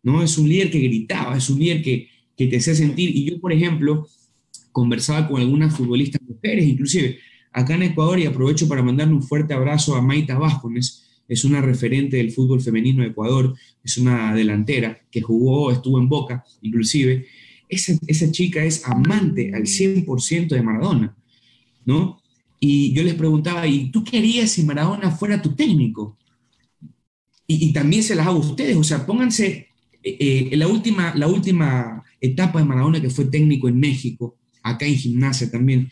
[0.02, 0.24] ¿no?
[0.24, 3.16] Es un líder que gritaba, es un líder que, que te hacía sentir.
[3.16, 4.08] Y yo, por ejemplo,
[4.72, 7.20] conversaba con algunas futbolistas mujeres, inclusive
[7.52, 11.62] acá en Ecuador, y aprovecho para mandarle un fuerte abrazo a Maita Vázquez, es una
[11.62, 17.28] referente del fútbol femenino de Ecuador, es una delantera que jugó, estuvo en Boca, inclusive.
[17.70, 21.16] Esa, esa chica es amante al 100% de Maradona,
[21.86, 22.20] ¿no?
[22.60, 26.18] Y yo les preguntaba, ¿y tú qué si Maradona fuera tu técnico?
[27.48, 29.70] Y, también se las hago a ustedes, o sea, pónganse
[30.04, 34.86] eh, eh, la, última, la última etapa de Maradona que fue técnico en México, acá
[34.86, 35.92] en gimnasia también.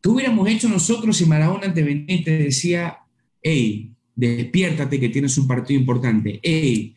[0.00, 2.98] ¿Qué hubiéramos hecho nosotros si Maradona te venía y te decía,
[3.42, 6.94] hey, despiértate que tienes un partido importante, hey,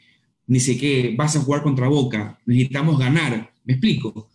[0.48, 4.10] ni sé qué, vas a jugar contra Boca, necesitamos ganar, me explico.
[4.10, 4.30] O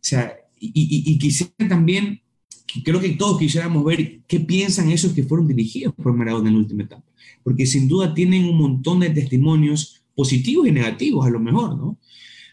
[0.00, 2.20] sea, y, quisiera también
[2.84, 6.60] creo que todos quisiéramos ver qué piensan esos que fueron dirigidos por Maradona en la
[6.60, 7.04] última etapa,
[7.42, 11.98] porque sin duda tienen un montón de testimonios positivos y negativos a lo mejor, ¿no?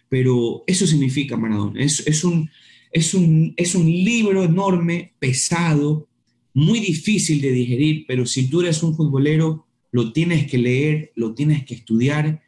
[0.07, 2.49] Pero eso significa Maradona, es, es, un,
[2.91, 6.07] es, un, es un libro enorme, pesado,
[6.53, 9.64] muy difícil de digerir, pero si tú eres un futbolero,
[9.95, 12.43] lo tienes que leer, lo tienes que estudiar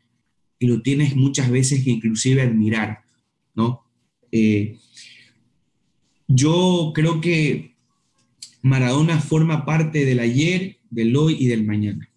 [0.60, 3.06] y lo tienes muchas veces que inclusive admirar,
[3.56, 3.86] ¿no?
[4.34, 4.78] Eh,
[6.28, 7.78] yo creo que
[8.64, 12.10] Maradona forma parte del ayer, del hoy y del mañana.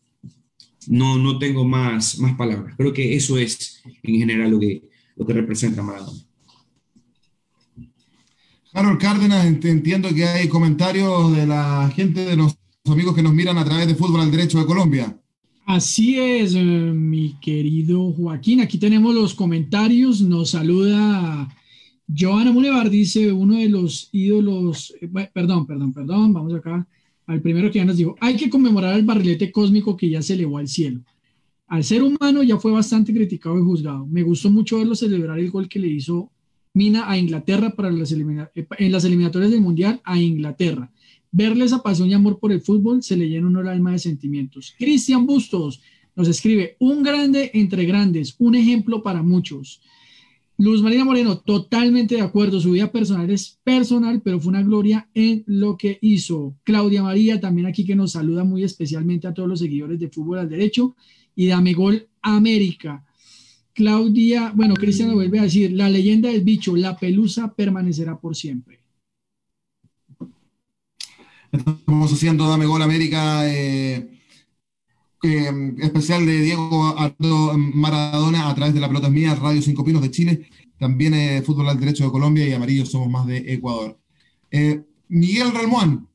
[0.88, 2.74] No, no tengo más, más palabras.
[2.76, 4.82] Creo que eso es en general lo que,
[5.14, 6.18] lo que representa Maradona.
[8.72, 12.56] Harold Cárdenas, entiendo que hay comentarios de la gente, de los
[12.86, 15.16] amigos que nos miran a través de Fútbol al Derecho de Colombia.
[15.72, 18.60] Así es, eh, mi querido Joaquín.
[18.60, 20.20] Aquí tenemos los comentarios.
[20.20, 21.48] Nos saluda
[22.08, 26.84] Joana Mulevar dice, uno de los ídolos, eh, perdón, perdón, perdón, vamos acá
[27.24, 30.34] al primero que ya nos dijo, hay que conmemorar al barrilete cósmico que ya se
[30.34, 31.02] elevó al cielo.
[31.68, 34.08] Al ser humano ya fue bastante criticado y juzgado.
[34.08, 36.32] Me gustó mucho verlo celebrar el gol que le hizo
[36.74, 40.90] Mina a Inglaterra para las eh, en las eliminatorias del Mundial a Inglaterra.
[41.32, 43.98] Verle esa pasión y amor por el fútbol se le llena uno el alma de
[43.98, 44.74] sentimientos.
[44.78, 45.80] Cristian Bustos
[46.16, 49.80] nos escribe, un grande entre grandes, un ejemplo para muchos.
[50.58, 52.60] Luz Marina Moreno, totalmente de acuerdo.
[52.60, 56.54] Su vida personal es personal, pero fue una gloria en lo que hizo.
[56.64, 60.40] Claudia María, también aquí que nos saluda muy especialmente a todos los seguidores de Fútbol
[60.40, 60.96] al Derecho.
[61.34, 63.06] Y Dame Gol América.
[63.72, 68.79] Claudia, bueno, Cristiano vuelve a decir, la leyenda del bicho, la pelusa permanecerá por siempre.
[71.52, 73.48] Estamos haciendo Dame Gol América.
[73.48, 74.20] Eh,
[75.22, 76.94] eh, especial de Diego
[77.74, 80.48] Maradona a través de la pelota mía, Radio Cinco Pinos de Chile,
[80.78, 84.00] también eh, Fútbol al Derecho de Colombia y Amarillo somos más de Ecuador.
[84.50, 86.08] Eh, Miguel Ramón,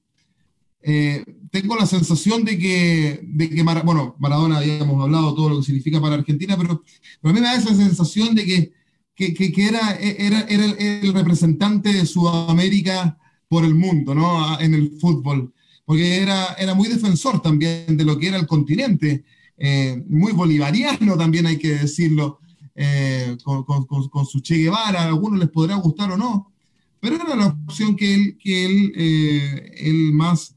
[1.52, 6.02] tengo la sensación de que, de que bueno, Maradona habíamos hablado todo lo que significa
[6.02, 6.84] para Argentina, pero,
[7.22, 8.74] a mí me da esa sensación de que,
[9.16, 13.20] que, que era, era, era el, representante de Sudamérica
[13.56, 14.60] por el mundo, ¿no?
[14.60, 15.54] En el fútbol
[15.86, 19.24] porque era, era muy defensor también de lo que era el continente,
[19.58, 22.40] eh, muy bolivariano también hay que decirlo,
[22.76, 26.52] eh, con, con, su Che Guevara, a algunos les podrá gustar o no,
[27.00, 30.56] pero era la opción que él, que él, eh, él más,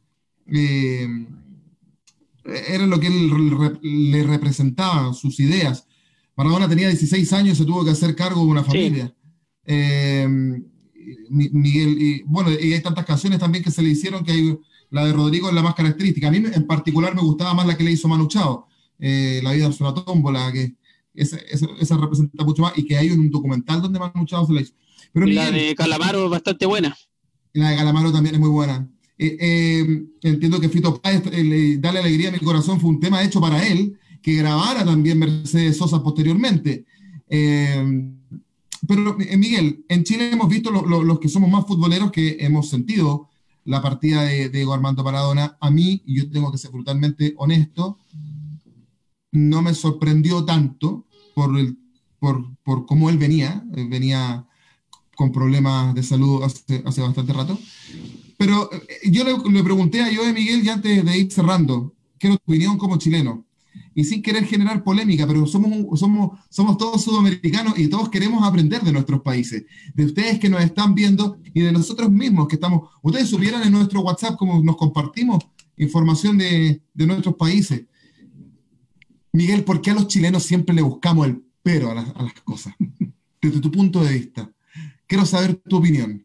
[2.44, 3.30] era lo que él
[4.10, 5.86] le representaba, sus ideas.
[6.34, 9.14] Maradona tenía 16 años y se tuvo que hacer cargo de una familia.
[11.30, 14.58] Miguel, y bueno, y hay tantas canciones también que se le hicieron que hay
[14.90, 16.28] la de Rodrigo es la más característica.
[16.28, 18.66] A mí en particular me gustaba más la que le hizo Manu Chao,
[18.98, 20.74] eh, La vida es tómbola, que
[21.14, 24.72] esa, representa mucho más y que hay un documental donde Manu Chao se la hizo.
[25.12, 26.96] Pero Y la de Calamaro es bastante buena.
[27.52, 28.88] la de Calamaro también es muy buena.
[29.18, 33.22] Eh, eh, entiendo que Fito Páez, le- Dale Alegría a mi corazón, fue un tema
[33.22, 36.84] hecho para él, que grabara también Mercedes Sosa posteriormente.
[37.28, 38.12] Eh,
[38.86, 42.36] pero, eh, Miguel, en Chile hemos visto lo- lo- los que somos más futboleros que
[42.40, 43.28] hemos sentido
[43.64, 45.56] la partida de, Diego Armando Maradona.
[45.60, 47.98] A mí, yo tengo que ser brutalmente honesto,
[49.32, 51.04] no me sorprendió tanto
[51.34, 51.76] por, el,
[52.18, 53.62] por, por cómo él venía.
[53.76, 54.46] Eh, venía
[55.14, 57.58] con problemas de salud hace, hace bastante rato.
[58.38, 62.36] Pero eh, yo le, le pregunté a Joe Miguel, y antes de ir cerrando, quiero
[62.36, 63.44] tu opinión como chileno.
[63.98, 69.22] Y sin querer generar polémica, pero somos, todos sudamericanos y todos queremos aprender de nuestros
[69.22, 72.90] países, de ustedes que nos están viendo y de nosotros mismos que estamos.
[73.02, 75.44] Ustedes supieran en nuestro WhatsApp cómo nos compartimos
[75.76, 77.86] información de, nuestros países.
[79.32, 82.74] Miguel, ¿por qué a los chilenos siempre le buscamos el pero a las cosas?
[83.42, 84.48] Desde tu punto de vista.
[85.08, 86.24] Quiero saber tu opinión.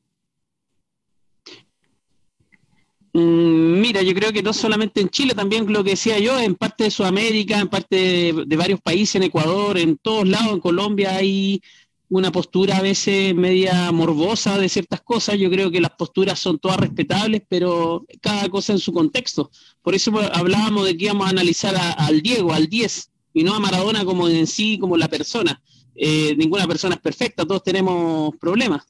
[2.99, 6.55] Mm, Mira, yo creo que no solamente en Chile, también lo que decía yo, en
[6.55, 10.59] parte de Sudamérica, en parte de, de varios países, en Ecuador, en todos lados, en
[10.59, 11.61] Colombia hay
[12.09, 15.38] una postura a veces media morbosa de ciertas cosas.
[15.38, 19.51] Yo creo que las posturas son todas respetables, pero cada cosa en su contexto.
[19.84, 23.53] Por eso hablábamos de que íbamos a analizar a- al Diego, al 10, y no
[23.53, 25.61] a Maradona como en sí, como la persona.
[25.95, 28.84] Eh, ninguna persona es perfecta, todos tenemos problemas.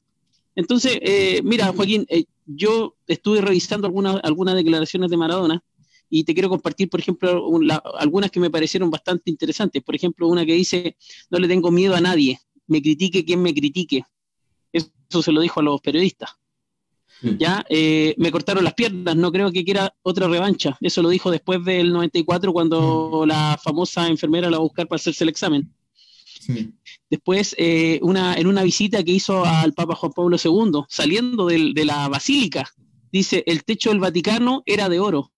[0.56, 5.62] Entonces, eh, mira, Joaquín, eh, yo estuve revisando algunas algunas declaraciones de Maradona
[6.10, 9.82] y te quiero compartir, por ejemplo, un- la- algunas que me parecieron bastante interesantes.
[9.82, 10.96] Por ejemplo, una que dice,
[11.30, 14.04] no le tengo miedo a nadie, me critique quien me critique.
[14.72, 16.30] Eso se lo dijo a los periodistas.
[17.20, 17.36] Sí.
[17.38, 20.76] Ya, eh, me cortaron las piernas, no creo que quiera otra revancha.
[20.80, 24.96] Eso lo dijo después del 94 cuando la famosa enfermera la va a buscar para
[24.96, 25.72] hacerse el examen.
[26.46, 26.72] Sí.
[27.10, 31.72] Después, eh, una, en una visita que hizo al Papa Juan Pablo II, saliendo del-
[31.74, 32.68] de la basílica,
[33.12, 35.32] dice, el techo del Vaticano era de oro.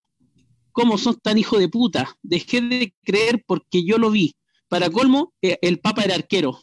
[0.73, 2.17] ¿Cómo son tan hijo de puta?
[2.23, 4.35] Dejé de creer porque yo lo vi.
[4.69, 6.61] Para colmo, eh, el Papa era arquero.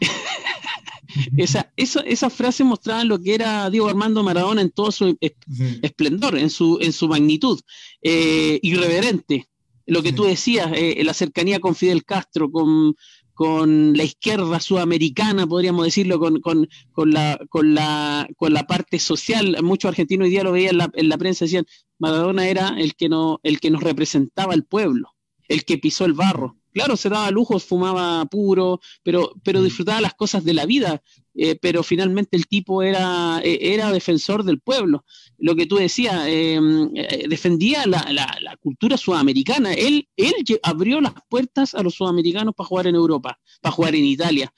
[1.36, 5.32] Esa, esa, esas frases mostraban lo que era Diego Armando Maradona en todo su es-
[5.56, 5.78] Sí.
[5.82, 7.58] esplendor, en su, en su magnitud,
[8.02, 9.48] eh, irreverente.
[9.88, 12.94] Lo que tú decías, eh, la cercanía con Fidel Castro, con,
[13.32, 18.98] con la izquierda sudamericana, podríamos decirlo, con, con, con, la, con, la, con la parte
[18.98, 19.56] social.
[19.62, 21.64] Muchos argentinos hoy día lo veían en la, en la prensa, decían,
[21.98, 25.14] Maradona era el que, no, el que nos representaba al pueblo,
[25.48, 26.58] el que pisó el barro.
[26.72, 31.02] Claro, se daba lujos, fumaba puro, pero, pero disfrutaba las cosas de la vida,
[31.34, 35.04] eh, pero finalmente el tipo era, eh, era defensor del pueblo.
[35.38, 36.60] Lo que tú decías, eh,
[36.94, 39.72] eh, defendía la, la- la cultura sudamericana.
[39.72, 44.04] Él, él abrió las puertas a los sudamericanos para jugar en Europa, para jugar en
[44.04, 44.52] Italia.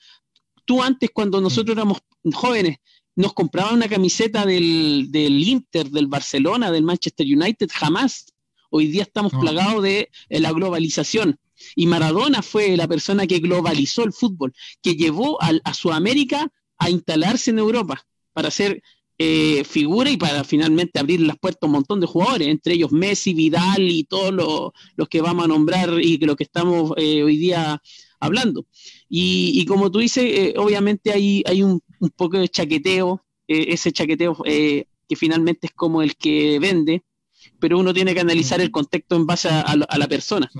[0.65, 1.99] Tú antes, cuando nosotros éramos
[2.33, 2.77] jóvenes,
[3.15, 8.25] nos compraban una camiseta del, del Inter, del Barcelona, del Manchester United, jamás.
[8.69, 9.39] Hoy día estamos No.
[9.41, 11.37] plagados de eh, la globalización.
[11.75, 16.89] Y Maradona fue la persona que globalizó el fútbol, que llevó al- a, Sudamérica a
[16.89, 18.81] instalarse en Europa para ser
[19.23, 22.91] eh, figura y para finalmente abrir las puertas a un montón de jugadores, entre ellos
[22.91, 26.93] Messi, Vidal y todos los, los que vamos a nombrar y que lo que estamos
[26.97, 27.79] eh, hoy día
[28.19, 28.65] hablando.
[29.07, 33.91] Y, y como tú dices, eh, obviamente hay, hay un, un poco de chaqueteo, ese
[33.91, 37.03] chaqueteo eh, que finalmente es como el que vende,
[37.59, 40.49] pero uno tiene que analizar el contexto en base a- a la- a la persona.
[40.53, 40.59] Sí.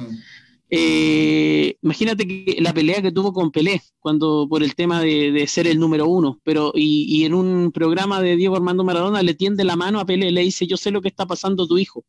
[0.73, 5.45] Eh, imagínate que la pelea que tuvo con Pelé cuando por el tema de, de
[5.45, 9.33] ser el número uno, pero y, y en un programa de Diego Armando Maradona le
[9.33, 12.05] tiende la mano a Pelé, le dice yo sé lo que está pasando tu hijo.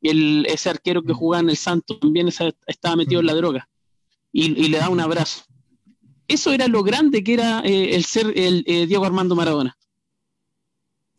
[0.00, 3.34] Y el, ese arquero que jugaba en el Santos también esa- estaba metido en la
[3.34, 3.68] droga
[4.32, 5.42] y, y le da un abrazo.
[6.28, 9.76] Eso era lo grande que era eh, el ser el eh, Diego Armando Maradona.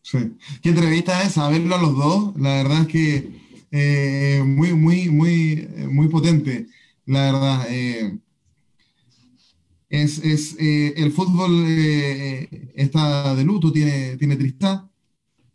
[0.03, 0.17] Sí.
[0.63, 1.37] ¿Qué entrevista es?
[1.37, 3.41] A verlo a los dos, la verdad es que
[3.71, 6.67] eh, muy, muy, muy, eh, muy potente,
[7.05, 7.65] la verdad.
[7.69, 8.19] eh,
[9.89, 11.51] es, es, eh, el fútbol
[12.75, 14.89] está de luto, tiene, tiene tristeza.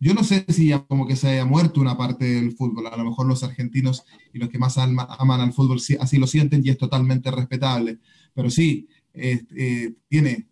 [0.01, 2.97] Yo no sé si ya como que se haya muerto una parte del fútbol, a
[2.97, 6.27] lo mejor los argentinos y los que más alma- aman al fútbol sí- así lo
[6.27, 7.99] sienten y es totalmente respetable,
[8.35, 8.89] pero sí,
[10.09, 10.47] tiene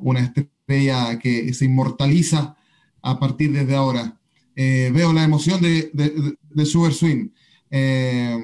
[0.00, 2.56] una estrella que se inmortaliza
[3.02, 4.20] a partir desde ahora.
[4.56, 7.28] Eh, veo la emoción de, de, de- de Swing.
[7.70, 8.38] Eh,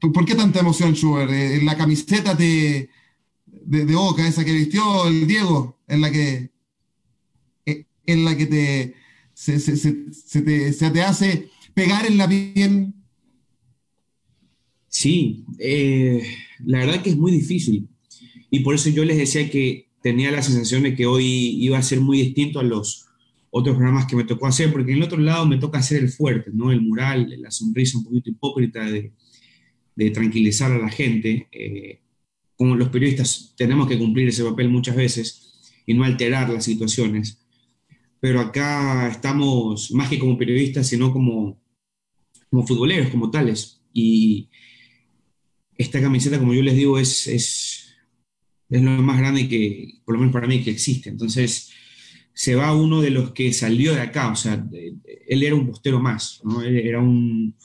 [0.00, 1.30] ¿por qué tanta emoción, Schubert?
[1.30, 2.88] Eh, en la camiseta de,
[3.46, 6.50] de, Boca, esa que vistió el Diego, en la que,
[7.66, 8.94] eh, en la que te,
[9.34, 12.92] se, se- se- se te, te hace pegar en la piel.
[14.88, 16.22] Sí, eh,
[16.64, 17.88] la verdad que es muy difícil.
[18.50, 21.26] y por eso yo les decía que tenía la sensación de que hoy
[21.64, 23.07] iba a ser muy distinto a los
[23.58, 26.08] otros programas que me tocó hacer, porque en el otro lado me toca hacer el
[26.08, 26.72] fuerte, ¿no?
[26.72, 29.12] El mural, la sonrisa un poquito hipócrita de,
[29.98, 31.48] de tranquilizar a la gente.
[31.50, 32.00] Eh,
[32.56, 37.44] como los periodistas tenemos que cumplir ese papel muchas veces y no alterar las situaciones.
[38.20, 41.60] Pero acá estamos más que como periodistas, sino como,
[42.50, 43.80] como futboleros, como tales.
[43.92, 44.48] Y
[45.76, 47.94] esta camiseta, como yo les digo, es, es,
[48.68, 51.10] es lo más grande que, por lo menos para mí, que existe.
[51.10, 51.70] Entonces,
[52.38, 55.98] se va uno de los que salió de acá, o sea, él era un postero
[55.98, 56.62] más, ¿no?
[56.62, 57.56] Era un,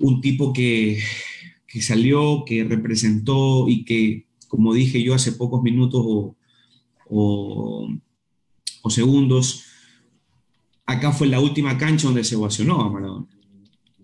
[0.00, 1.00] un tipo que,
[1.64, 6.36] que, salió, que representó y que, como dije yo hace pocos minutos o,
[7.08, 7.88] o,
[8.82, 9.62] o segundos,
[10.84, 13.28] acá fue la última cancha donde se ovacionó a Maradona.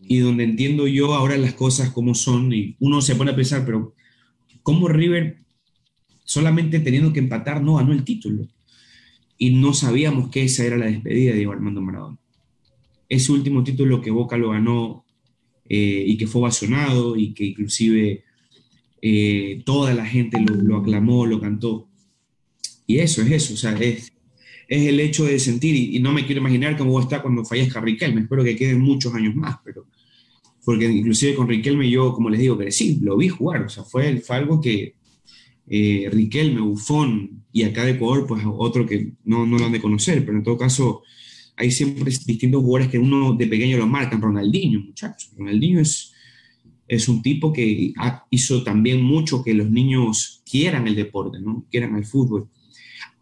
[0.02, 3.66] Y donde entiendo yo ahora las cosas como son, y uno se pone a pensar,
[3.66, 3.92] pero
[4.62, 5.42] ¿cómo River,
[6.22, 8.46] solamente teniendo que empatar, no ganó el título?
[9.42, 12.16] Y no sabíamos que esa era la despedida de Diego Armando Maradona.
[13.08, 15.04] Ese último título que Boca lo ganó
[15.68, 18.22] eh, y que fue ovacionado y que inclusive
[19.00, 21.88] eh, toda la gente lo, aclamó, lo cantó.
[22.86, 24.12] Y eso es eso, o sea, es,
[24.68, 28.20] es el hecho de sentir, y, no me quiero imaginar cómo estar cuando fallezca Riquelme,
[28.20, 29.88] espero que queden muchos años más, pero
[30.64, 34.18] porque inclusive con Riquelme yo, como les digo, crecí, lo vi jugar, o sea, fue,
[34.18, 34.94] fue algo que
[35.68, 39.80] eh, Riquelme, Bufón, y acá de Ecuador, pues otro que no, no lo han de
[39.80, 41.02] conocer, pero en todo caso
[41.56, 44.22] hay siempre distintos jugadores que uno de pequeño lo marcan.
[44.22, 45.30] Ronaldinho, muchachos.
[45.36, 46.12] Ronaldinho es,
[46.88, 47.92] es un tipo que
[48.30, 51.66] hizo también mucho que los niños quieran el deporte, ¿no?
[51.70, 52.48] quieran el fútbol.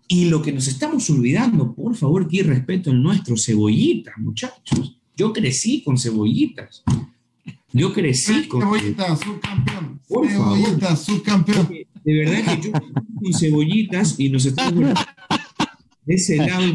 [0.07, 4.99] Y lo que nos estamos olvidando, por favor, que respeto en nuestro cebollitas, muchachos.
[5.17, 6.83] Yo crecí con cebollitas.
[7.73, 10.01] Yo crecí con cebollitas, subcampeón.
[10.09, 11.69] Por cebollitas, subcampeón.
[12.05, 14.95] De verdad que yo con cebollitas y nos estamos
[16.07, 16.75] de ese lado.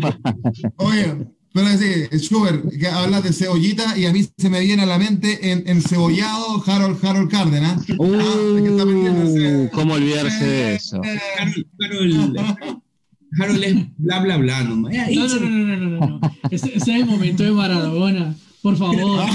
[0.78, 1.16] Oye,
[1.54, 4.98] pero sí, Schubert, que habla de cebollita y a mí se me viene a la
[4.98, 7.90] mente en, en cebollado Harold, Harold Cárdenas.
[7.98, 11.02] Uh, ah, ¿Cómo olvidarse de eso?
[11.40, 12.38] Harold, Harold,
[13.40, 14.94] Harold es bla bla bla nomás.
[14.94, 16.22] No, no, no, no, no, no, no.
[16.52, 18.36] Ese, ese es el momento de Maradona.
[18.62, 19.26] Por favor.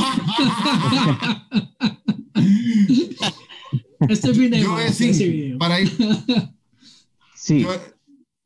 [4.09, 5.91] Este de yo sí, para ir.
[7.35, 7.61] sí.
[7.61, 7.71] Yo,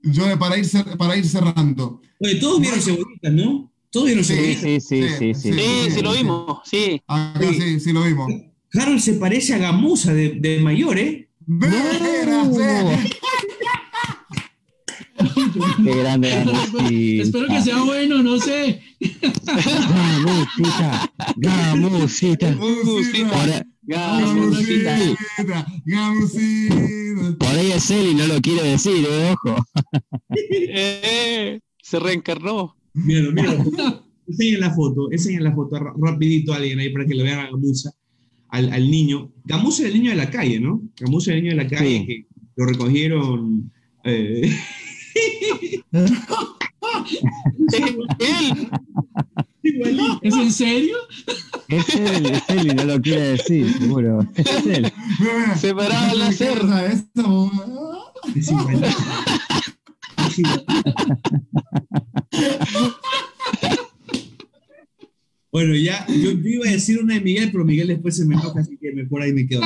[0.02, 0.66] yo, para, ir,
[0.98, 2.00] para ir cerrando.
[2.18, 3.72] Oye, todos vieron cebollitas, ¿no?
[3.90, 4.62] Todos vieron sí, cebollitas.
[4.62, 5.34] Sí, sí, sí.
[5.34, 6.58] Sí, sí, sí, lo vimos.
[6.64, 7.00] Sí.
[7.06, 8.32] Acá sí, sí, lo vimos.
[8.72, 11.28] Harold se parece a Gamusa de, de mayor, ¿eh?
[11.46, 11.68] No.
[15.84, 16.88] Qué grande Gamusita.
[17.22, 18.80] Espero que sea bueno, no sé.
[19.42, 21.12] Gamusita.
[21.36, 22.54] Gamusita.
[22.54, 23.66] Gamusita.
[23.86, 24.96] Gamusita.
[25.84, 26.74] Gamusita.
[27.38, 29.56] Por ahí es él y no lo quiere decir, eh, ojo.
[30.76, 32.76] Eh, se reencarnó.
[32.94, 33.52] Mira, mira.
[34.26, 37.50] Enseñen la foto, enseñen la foto rapidito a alguien ahí para que lo vean a
[37.50, 37.92] Gamusa,
[38.48, 39.30] al, al niño.
[39.44, 40.82] Gamusa es el niño de la calle, ¿no?
[40.98, 42.06] Gamusa es el niño de la calle Sí.
[42.06, 42.26] que
[42.56, 43.70] lo recogieron.
[44.04, 44.50] eh,
[48.18, 48.68] Él.
[49.68, 50.20] Igualito.
[50.22, 50.96] ¿Es en serio?
[51.68, 54.20] Es él, es él y no lo quiere decir, seguro.
[54.34, 54.92] Es él.
[55.56, 56.40] Separado al Es
[58.50, 58.86] igualito.
[60.28, 60.74] Es igualito.
[65.52, 68.34] Bueno, ya, yo, yo iba a decir una de Miguel, pero Miguel después se me
[68.34, 69.62] enoja, así que mejor ahí me quedo.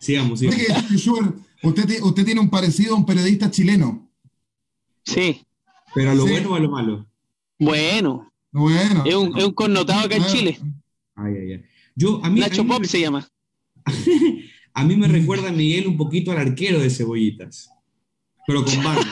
[0.00, 0.60] Sigamos, sigamos.
[0.96, 4.10] Schubert, usted, usted tiene un parecido a un periodista chileno.
[5.04, 5.46] Sí.
[5.94, 6.32] Pero a lo Sí.
[6.32, 7.06] bueno o a lo malo.
[7.64, 8.32] Bueno.
[8.50, 9.04] Bueno.
[9.06, 10.58] Es un, es un connotado acá en Ah, Chile.
[11.14, 11.62] Ay, ay, ay.
[11.94, 13.28] Yo, a mí, a Nacho me- Pop se llama.
[14.74, 17.68] A mí me recuerda a Miguel un poquito al arquero de Cebollitas,
[18.46, 19.04] pero con barba.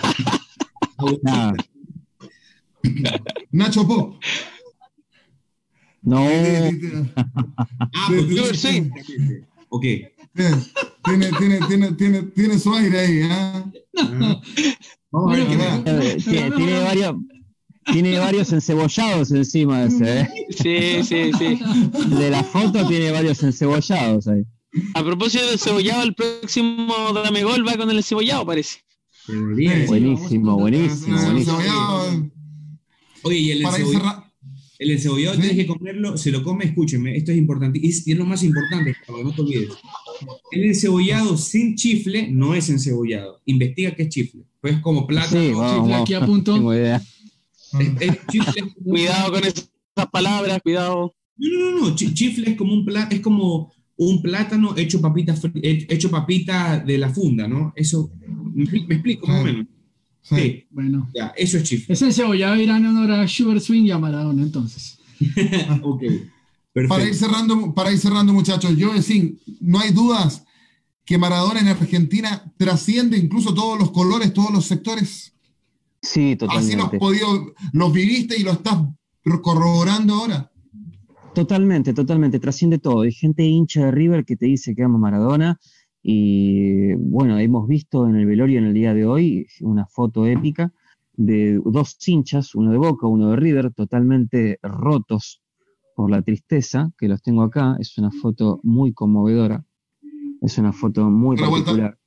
[3.51, 4.23] Nacho Pop.
[6.03, 6.27] No.
[7.95, 8.91] Ah, pues Sí.
[9.69, 9.83] Ok.
[11.05, 13.71] Tiene, tiene, tiene, tiene, tiene su aire ahí, ¿ah?
[13.99, 14.41] Ah.
[15.11, 15.47] Vamos a ver.
[15.87, 17.17] Eh, Tiene, tiene varios.
[17.93, 20.29] Tiene varios encebollados encima ese, ¿eh?
[20.51, 21.61] Sí, sí, sí.
[22.17, 24.43] De la foto tiene varios encebollados ahí.
[24.95, 28.79] A propósito del cebollado, el próximo Dame Gol va con el cebollado, parece.
[29.27, 31.19] Buenísimo, buenísimo, Eh, buenísimo.
[31.19, 32.31] cebollado,
[33.23, 34.25] Oye, y el encebollado,
[34.79, 35.41] el encebollado Sí.
[35.43, 38.43] tienes que comerlo, se lo come, escúcheme, esto es importante, y es, es lo más
[38.43, 39.71] importante, Carlos, no te olvides.
[40.53, 43.41] El encebollado sin chifle no es encebollado.
[43.47, 44.43] Investiga qué es chifle.
[44.61, 45.41] Pues como plátano.
[45.41, 46.55] Sí, vamos, chifle aquí a punto.
[46.55, 47.03] Tengo idea.
[47.79, 49.71] Es- es- chifle es como- Cuidado con esas
[50.11, 51.15] palabras, cuidado.
[51.37, 51.95] No, no, no, no.
[51.97, 56.99] chi- Chifle es como un pla- es como un plátano hecho papita, hecho papita de
[56.99, 57.73] la funda, ¿no?
[57.77, 58.11] Eso,
[58.55, 59.67] me, explico más o menos.
[60.23, 60.65] Sí.
[60.71, 61.11] Bueno.
[61.15, 61.95] Ya, eso es chifre.
[61.95, 64.99] Ese cebollado irá en honor a Sugar Swing y a Maradona, entonces.
[65.83, 66.03] ok.
[66.89, 70.45] Para ir cerrando, para ir cerrando, muchachos, yo decir, no hay dudas
[71.05, 75.33] que Maradona en Argentina trasciende incluso todos los colores, todos los sectores.
[76.03, 76.77] Sí, totalmente.
[76.77, 78.79] Así los, podido, los viviste y lo estás
[79.43, 80.51] corroborando ahora.
[81.35, 83.03] Totalmente, totalmente, trasciende todo.
[83.03, 85.61] Hay gente hincha de River que te dice que ama Maradona
[86.03, 90.73] y bueno, hemos visto en el velorio en el día de hoy una foto épica
[91.15, 95.43] de dos hinchas, uno de Boca, uno de River, totalmente rotos
[95.95, 97.77] por la tristeza, que los tengo acá.
[97.79, 99.65] Es una foto muy conmovedora,
[100.41, 102.00] es una foto muy particular.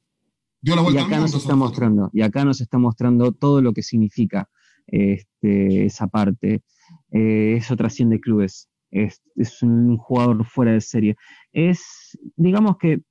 [0.64, 4.49] Y acá nos está mostrando, y acá nos está mostrando todo lo que significa
[4.88, 6.64] este, esa parte.
[7.11, 8.70] Eh, eso trasciende clubes.
[8.91, 11.16] Es, es, un jugador fuera de serie.
[11.51, 13.01] Es, digamos que,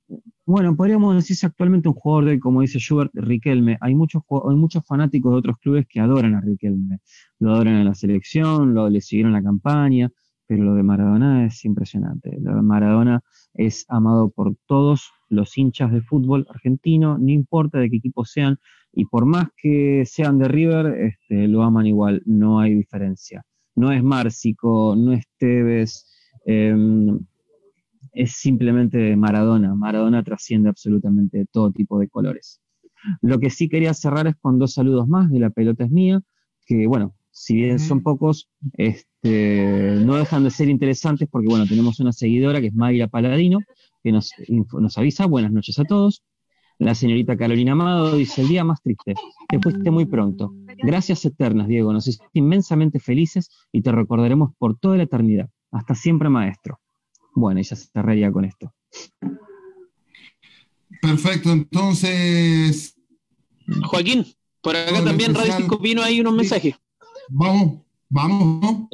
[0.45, 3.77] bueno, podríamos decirse actualmente un jugador de, como dice Schubert, Riquelme.
[3.81, 6.99] Hay muchos, hay muchos fanáticos de otros clubes que adoran a Riquelme.
[7.39, 10.09] Lo adoran en la selección, lo, le siguieron la campaña,
[10.47, 12.37] pero lo de Maradona es impresionante.
[12.39, 13.21] Lo de Maradona
[13.53, 18.57] es amado por todos los hinchas de fútbol argentino, no importa de qué equipo sean,
[18.91, 23.43] y por más que sean de River, este, lo aman igual, no hay diferencia.
[23.75, 26.05] No es Márcico, no es Tevez,
[26.45, 27.19] em,
[28.11, 29.73] es simplemente Maradona.
[29.75, 32.61] Maradona trasciende absolutamente todo tipo de colores.
[33.21, 36.21] Lo que sí quería cerrar es con dos saludos más de La Pelota es Mía,
[36.65, 41.99] que bueno, si bien son pocos, este, no dejan de ser interesantes porque, bueno, tenemos
[41.99, 43.59] una seguidora que es Mayra Paladino,
[44.03, 46.23] que nos, nos avisa, buenas noches a todos.
[46.77, 49.15] La señorita Carolina Amado dice, el día más triste,
[49.49, 50.53] te fuiste muy pronto.
[50.77, 55.49] Gracias eternas, Diego, nos hiciste inmensamente felices y te recordaremos por toda la eternidad.
[55.71, 56.79] Hasta siempre, maestro.
[57.33, 58.71] Bueno, ella se cerraría con esto.
[61.01, 62.95] Perfecto, entonces...
[63.85, 64.23] Joaquín,
[64.61, 66.75] por acá también Radio Cinco Pino hay unos mensajes.
[67.29, 68.87] Vamos, vamos.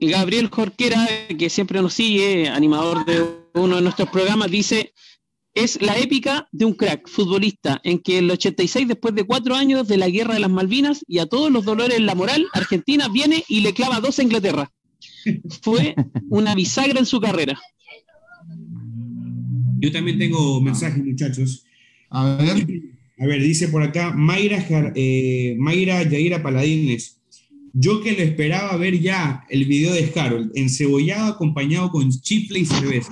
[0.00, 1.06] Gabriel Jorquera,
[1.38, 3.24] que siempre nos sigue, animador de
[3.54, 4.92] uno de nuestros programas, dice,
[5.54, 9.86] es la épica de un crack futbolista en que el 86, después de cuatro años
[9.86, 13.08] de la guerra de las Malvinas y a todos los dolores en la moral, Argentina
[13.08, 14.70] viene y le clava dos a Inglaterra.
[15.62, 15.94] Fue
[16.28, 17.58] una bisagra en su carrera.
[19.78, 21.64] Yo también tengo mensajes, muchachos.
[22.10, 22.66] A ver.
[23.16, 27.20] A ver, dice por acá Mayra, eh, Mayra Yaira Paladines.
[27.76, 32.66] Yo que lo esperaba ver ya el video de Harold, encebollado acompañado con chifle y
[32.66, 33.10] cerveza.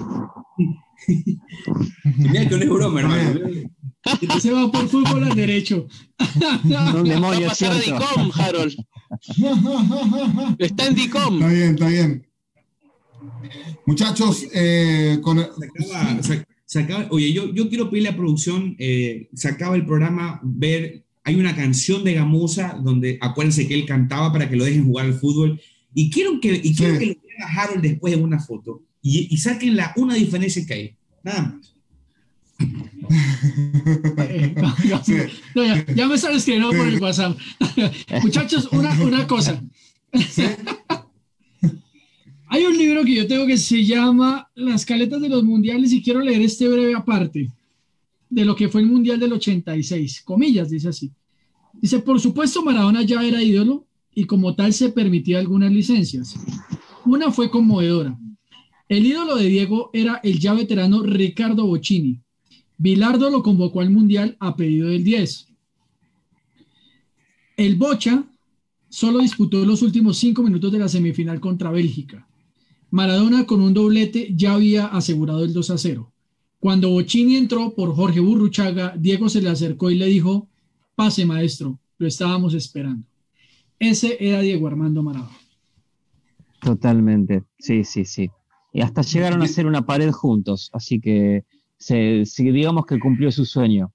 [2.17, 3.41] Mira que no es broma, hermano.
[4.41, 5.89] Se va por fútbol al derecho.
[6.63, 8.77] No, va a pasar a Dicom, Harold.
[10.59, 11.35] Está en Dicom.
[11.35, 12.27] Está bien, está bien.
[13.85, 15.45] Muchachos, eh, con...
[16.65, 21.05] se acaba, oye, yo, yo quiero pedirle a producción, eh, se acaba el programa, ver
[21.25, 25.07] hay una canción de Gamusa donde acuérdense que él cantaba para que lo dejen jugar
[25.07, 25.61] al fútbol.
[25.95, 28.83] Y quiero que, y quiero que lo vean a Harold después en una foto.
[29.01, 30.97] Y, y saquen la, una diferencia que hay.
[31.23, 31.75] Nada más.
[35.97, 37.37] ya, me sabes que no por el WhatsApp.
[38.23, 39.63] Muchachos, una, una cosa.
[42.49, 46.03] Hay un libro que yo tengo que se llama Las caletas de los mundiales y
[46.03, 47.51] quiero leer este breve aparte
[48.33, 51.13] de lo que fue el Mundial del 86, comillas, dice así.
[51.75, 56.35] Dice, por supuesto, Maradona ya era ídolo y como tal se permitía algunas licencias.
[57.05, 58.19] Una fue conmovedora.
[58.89, 62.21] El ídolo de Diego era el ya veterano Ricardo Bocini.
[62.79, 65.49] Bilardo lo convocó al Mundial a pedido del 10.
[67.59, 68.25] El Bocha
[68.89, 72.27] solo disputó los últimos cinco minutos de la semifinal contra Bélgica.
[72.91, 76.12] Maradona con un doblete ya había asegurado el 2 a 0.
[76.63, 80.47] Cuando Bocini entró por Jorge Burruchaga, Diego se le acercó y le dijo,
[80.95, 83.05] pase maestro, lo estábamos esperando.
[83.81, 85.37] Ese era Diego Armando Maradona.
[86.61, 88.31] Totalmente, sí, sí, sí.
[88.73, 91.45] Y hasta llegaron a hacer una pared juntos, así que
[91.79, 93.93] se, digamos que cumplió su sueño.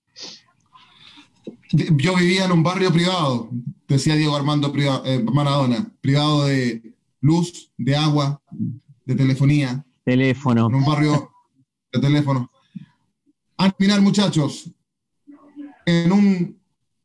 [1.71, 3.49] Yo vivía en un barrio privado,
[3.87, 4.73] decía Diego Armando
[5.05, 8.41] eh, Maradona, privado de luz, de agua,
[9.05, 9.85] de telefonía.
[10.03, 10.67] Teléfono.
[10.67, 11.31] En un barrio
[11.93, 12.51] de teléfono.
[13.57, 14.69] Al final, muchachos,
[15.85, 16.61] en un,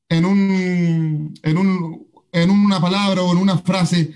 [0.08, 4.12] en un, en un, en una palabra o en una frase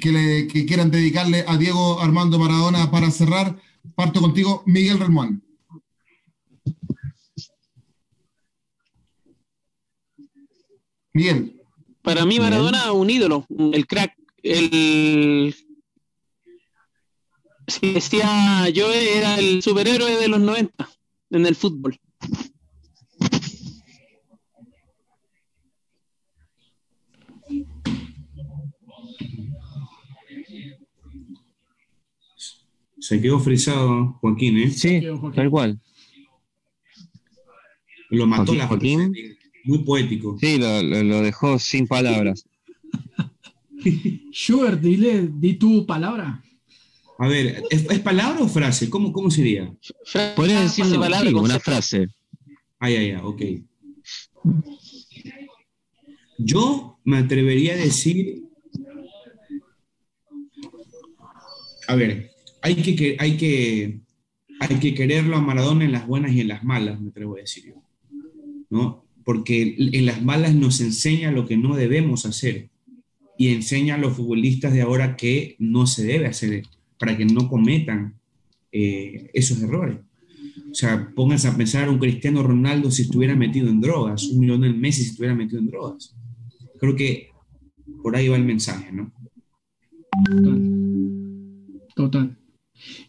[0.00, 3.58] que, le, que quieran dedicarle a Diego Armando Maradona para cerrar,
[3.94, 5.42] parto contigo, Miguel Ramón.
[11.14, 11.60] Miguel.
[12.02, 15.54] Para mí Maradona un ídolo, el crack, el
[17.66, 20.88] Sí, decía yo era el superhéroe de los 90
[21.30, 21.98] en el fútbol.
[32.98, 34.70] Se quedó frisado Joaquín, ¿eh?
[34.70, 35.00] Sí,
[35.34, 35.80] tal cual.
[38.10, 39.12] Lo mató Joaquín, la Joaquín.
[39.64, 40.36] Muy poético.
[40.40, 42.44] Sí, lo, lo- lo dejó sin palabras.
[44.32, 46.42] Schubert, dile, di tu palabra.
[47.18, 48.88] A ver, ¿es, es palabra o frase?
[48.88, 49.64] ¿Cómo, cómo sería?
[50.14, 52.06] Ah, decirlo pase palabra, sí, como una frase.
[52.78, 53.42] Ah, ya, ya, ok.
[56.38, 58.44] Yo me atrevería a decir.
[61.88, 62.30] A ver,
[62.62, 64.00] hay que, que- hay que,
[64.60, 67.40] hay que quererlo a Maradona en las buenas y en las malas, me atrevo a
[67.40, 67.82] decir yo.
[68.70, 69.04] ¿No?
[69.24, 72.68] Porque en las malas nos enseña lo que no debemos hacer
[73.36, 76.62] y enseña a los futbolistas de ahora que no se debe hacer
[76.98, 78.14] para que no cometan
[78.72, 79.98] eh, esos errores.
[80.70, 84.74] O sea, pónganse a pensar un Cristiano Ronaldo si estuviera metido en drogas, un Lionel
[84.74, 86.14] Messi si estuviera metido en drogas.
[86.78, 87.30] Creo que
[88.02, 89.12] por ahí va el mensaje, ¿no?
[90.24, 90.78] Total.
[91.94, 92.38] Total.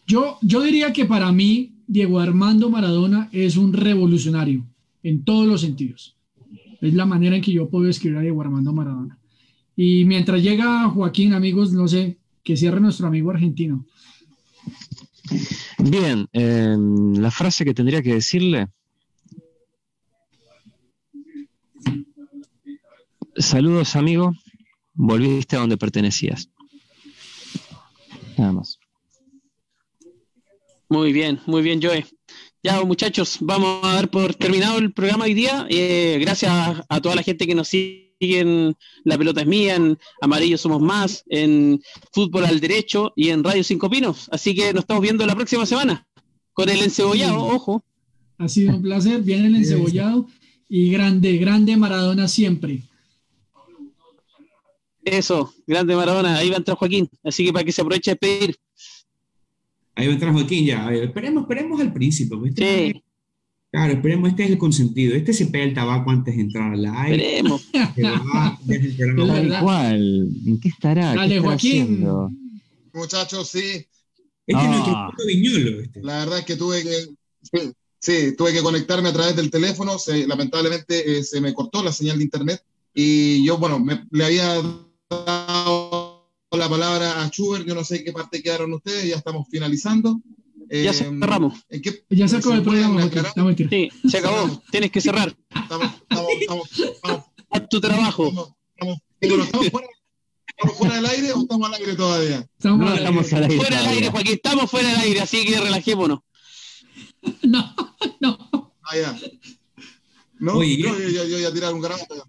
[0.06, 4.66] Yo, yo diría que para mí, Diego Armando Maradona es un revolucionario
[5.02, 6.16] en todos los sentidos.
[6.80, 9.18] Es la manera en que yo puedo escribir a Diego Armando Maradona.
[9.76, 13.86] Y mientras llega Joaquín, amigos, no sé, que cierre nuestro amigo argentino.
[15.78, 18.68] Bien, eh, la frase que tendría que decirle.
[23.36, 24.34] Saludos, amigo.
[24.92, 26.50] Volviste a donde pertenecías.
[28.36, 28.78] Nada más.
[30.88, 32.04] Muy bien, muy bien, Joe.
[32.62, 35.66] Ya, muchachos, vamos a dar por terminado el programa hoy día.
[35.70, 39.76] Eh, gracias a, a toda la gente que nos sigue en La Pelota es Mía,
[39.76, 41.80] en Amarillo Somos Más, en
[42.12, 44.28] Fútbol al Derecho y en Radio Cinco Pinos.
[44.30, 46.06] Así que nos estamos viendo la próxima semana
[46.52, 47.84] con el encebollado, ojo.
[48.38, 49.22] Ha sido un placer.
[49.22, 50.26] Viene el encebollado
[50.68, 52.82] y grande, grande Maradona siempre.
[55.02, 56.36] Eso, grande Maradona.
[56.36, 57.08] Ahí va a entrar Joaquín.
[57.24, 58.56] Así que para que se aproveche de pedir.
[59.94, 60.86] Ahí va a entrar Joaquín ya.
[60.86, 62.36] A ver, esperemos, esperemos al príncipe.
[62.46, 63.02] este- Sí,
[63.72, 65.14] Claro, esperemos, este es el consentido.
[65.14, 67.36] Este se pega el tabaco antes de entrar al aire.
[67.38, 67.62] esperemos.
[67.94, 68.58] se va.
[68.68, 70.28] Es Tal cual.
[70.46, 71.14] ¿En qué estará?
[71.14, 71.82] Dale, ¿Qué estará Joaquín.
[71.82, 72.30] haciendo?
[72.92, 73.86] Muchachos, sí, Este
[74.46, 74.66] es Ah.
[74.68, 75.80] nuestro puto viñolo.
[75.82, 76.02] Este.
[76.02, 76.90] la verdad es que tuve que,
[77.42, 81.84] sí, sí, tuve que conectarme a través del teléfono, se- lamentablemente eh, se me cortó
[81.84, 82.60] la señal de internet
[82.92, 84.60] y yo, bueno, me- le había
[85.08, 89.46] dado la palabra a Schubert, yo no sé en qué parte quedaron ustedes, ya estamos
[89.48, 90.20] finalizando.
[90.70, 91.64] Ya cerramos.
[91.68, 93.56] ¿en qué- Ya se acabó el ¿se pueden programa.
[93.70, 94.62] Sí, se acabó.
[94.70, 95.36] Tienes que cerrar.
[95.50, 98.28] Estamos, estamos, estamos, estamos, Haz tu trabajo.
[98.28, 99.88] estamos, estamos- bueno, ¿estamos fuera,
[100.46, 102.38] ¿estamos fuera del aire o estamos al aire todavía?
[102.56, 103.56] Estamos No, estamos al aire.
[103.56, 104.32] Fuera del aire, Joaquín.
[104.34, 106.20] Estamos fuera del aire, así que relajémonos.
[107.42, 107.74] No,
[108.20, 108.74] no.
[108.82, 109.18] Ah, ya.
[110.38, 112.26] No, Oye, no, yo, yo, yo ya tirar un garabato.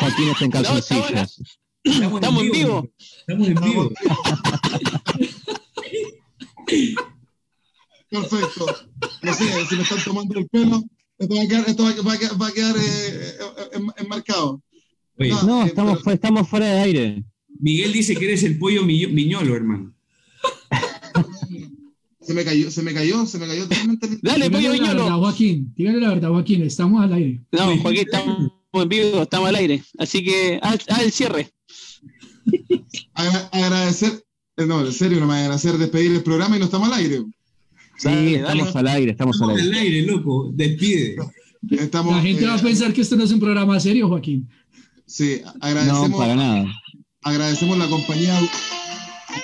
[0.00, 1.40] Joaquín está en calzoncillos.
[1.82, 2.88] Estamos en vivo.
[3.26, 3.90] Estamos en vivo.
[8.10, 8.66] Perfecto.
[9.22, 10.82] No sé, si me están tomando el pelo,
[11.18, 13.36] esto va a quedar, esto va a- quedar, va a quedar, eh,
[13.72, 14.62] en- enmarcado.
[15.18, 15.42] Oye, No.
[15.42, 17.24] No, Eh, estamos, pero- fu- estamos fuera de aire.
[17.60, 19.92] Miguel dice que eres el pollo miño- miñolo, hermano.
[22.20, 25.16] Se me cayó, se me cayó, se me cayó totalmente el Dale, pollo la verdad.
[25.16, 25.72] Joaquín.
[25.74, 26.62] Dígale la verdad, Joaquín.
[26.62, 27.40] Estamos al aire.
[27.52, 29.82] No, Joaquín, estamos en vivo, estamos al aire.
[29.98, 31.50] Así que haz, haz el cierre.
[33.14, 34.22] Agra- agradecer,
[34.58, 36.88] eh, no, en serio, no me van a hacer despedir el programa y no estamos
[36.92, 37.24] al aire.
[37.98, 38.90] Sí, Dale, estamos dale.
[38.90, 39.78] al aire, estamos al Estamos aire.
[39.78, 40.50] al aire, loco.
[40.54, 41.16] Despide.
[41.70, 44.48] Estamos, La gente eh, va a pensar que esto no es un programa serio, Joaquín.
[45.06, 46.66] Sí, No, agradecemos, para nada.
[47.22, 48.38] agradecemos la compañía.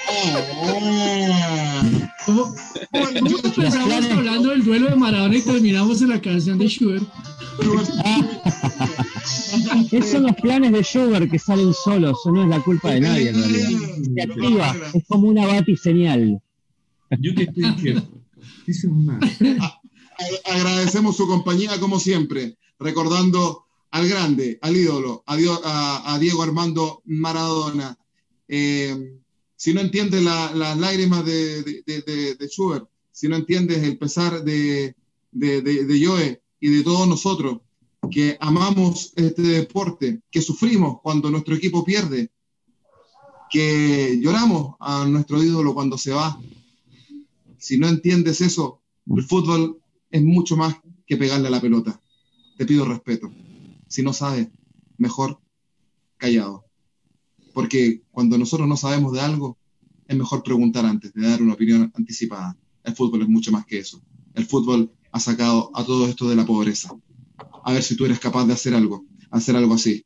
[0.09, 1.83] Ah,
[2.27, 2.55] ¿Cómo,
[2.93, 3.07] cómo- cómo
[3.45, 7.05] empezamos planes- hablando del duelo de Maradona y terminamos en la canción de Schubert?
[9.93, 13.01] Esos son los planes de Schubert que salen solos, eso no es la culpa de
[13.01, 13.69] nadie en realidad.
[14.15, 16.41] Se activa, es como una batiseñal.
[17.21, 17.47] Yo que
[20.45, 27.97] agradecemos su compañía como siempre, recordando al grande, al ídolo, a, Diego Armando Maradona.
[28.49, 29.19] Eh,
[29.57, 34.95] si no entiendes la- las lágrimas de, de, Schubert, si no entiendes el pesar de-
[35.33, 37.59] de Joe y de todos nosotros
[38.11, 42.31] que amamos este deporte, que sufrimos cuando nuestro equipo pierde,
[43.51, 46.39] que lloramos a nuestro ídolo cuando se va.
[47.65, 49.81] Si no entiendes eso, el fútbol
[50.11, 50.77] es mucho más
[51.07, 51.99] que pegarle a la pelota.
[52.59, 53.33] Te pido respeto.
[53.89, 54.49] Si no sabes,
[54.99, 55.41] mejor
[56.19, 56.67] callado.
[57.55, 59.57] Porque cuando nosotros no sabemos de algo,
[60.07, 62.55] es mejor preguntar antes de dar una opinión anticipada.
[62.83, 64.03] El fútbol es mucho más que eso.
[64.35, 66.95] El fútbol ha sacado a todo esto de la pobreza.
[67.65, 70.05] A ver si tú eres capaz de hacer algo, hacer algo así.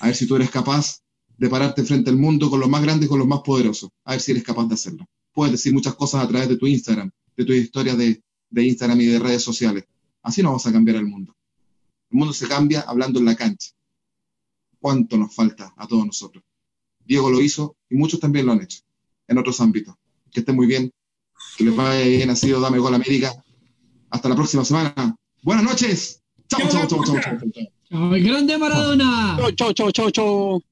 [0.00, 1.02] A ver si tú eres capaz
[1.36, 3.90] de pararte frente al mundo con los más grandes con los más poderosos.
[4.02, 5.06] A ver si eres capaz de hacerlo.
[5.36, 8.98] Puedes decir muchas cosas a través de tu Instagram, de tu historia de, de Instagram
[9.02, 9.84] y de redes sociales.
[10.22, 11.36] Así no vamos a cambiar el mundo.
[12.10, 13.72] El mundo se cambia hablando en la cancha.
[14.80, 16.42] ¿Cuánto nos falta a todos nosotros?
[17.04, 18.80] Diego lo hizo y muchos también lo han hecho
[19.28, 19.94] en otros ámbitos.
[20.32, 20.90] Que estén muy bien,
[21.58, 23.44] que les vaya bien, ha sido Dame Gol América.
[24.08, 25.14] Hasta la próxima semana.
[25.42, 26.22] Buenas noches.
[26.48, 27.38] Chao, chao, chao, chao, chao.
[27.90, 29.36] Chao, grande Maradona.
[29.54, 30.62] Chau, chau, chau, chau,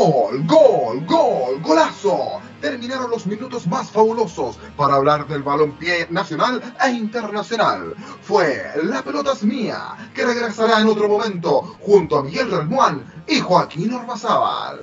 [0.00, 2.40] Gol, gol, gol, golazo.
[2.62, 7.94] Terminaron los minutos más fabulosos para hablar del balompié nacional e internacional.
[8.22, 13.40] Fue La pelota es mía, que regresará en otro momento junto a Miguel Relmuán y
[13.40, 14.80] Joaquín Ormazábal.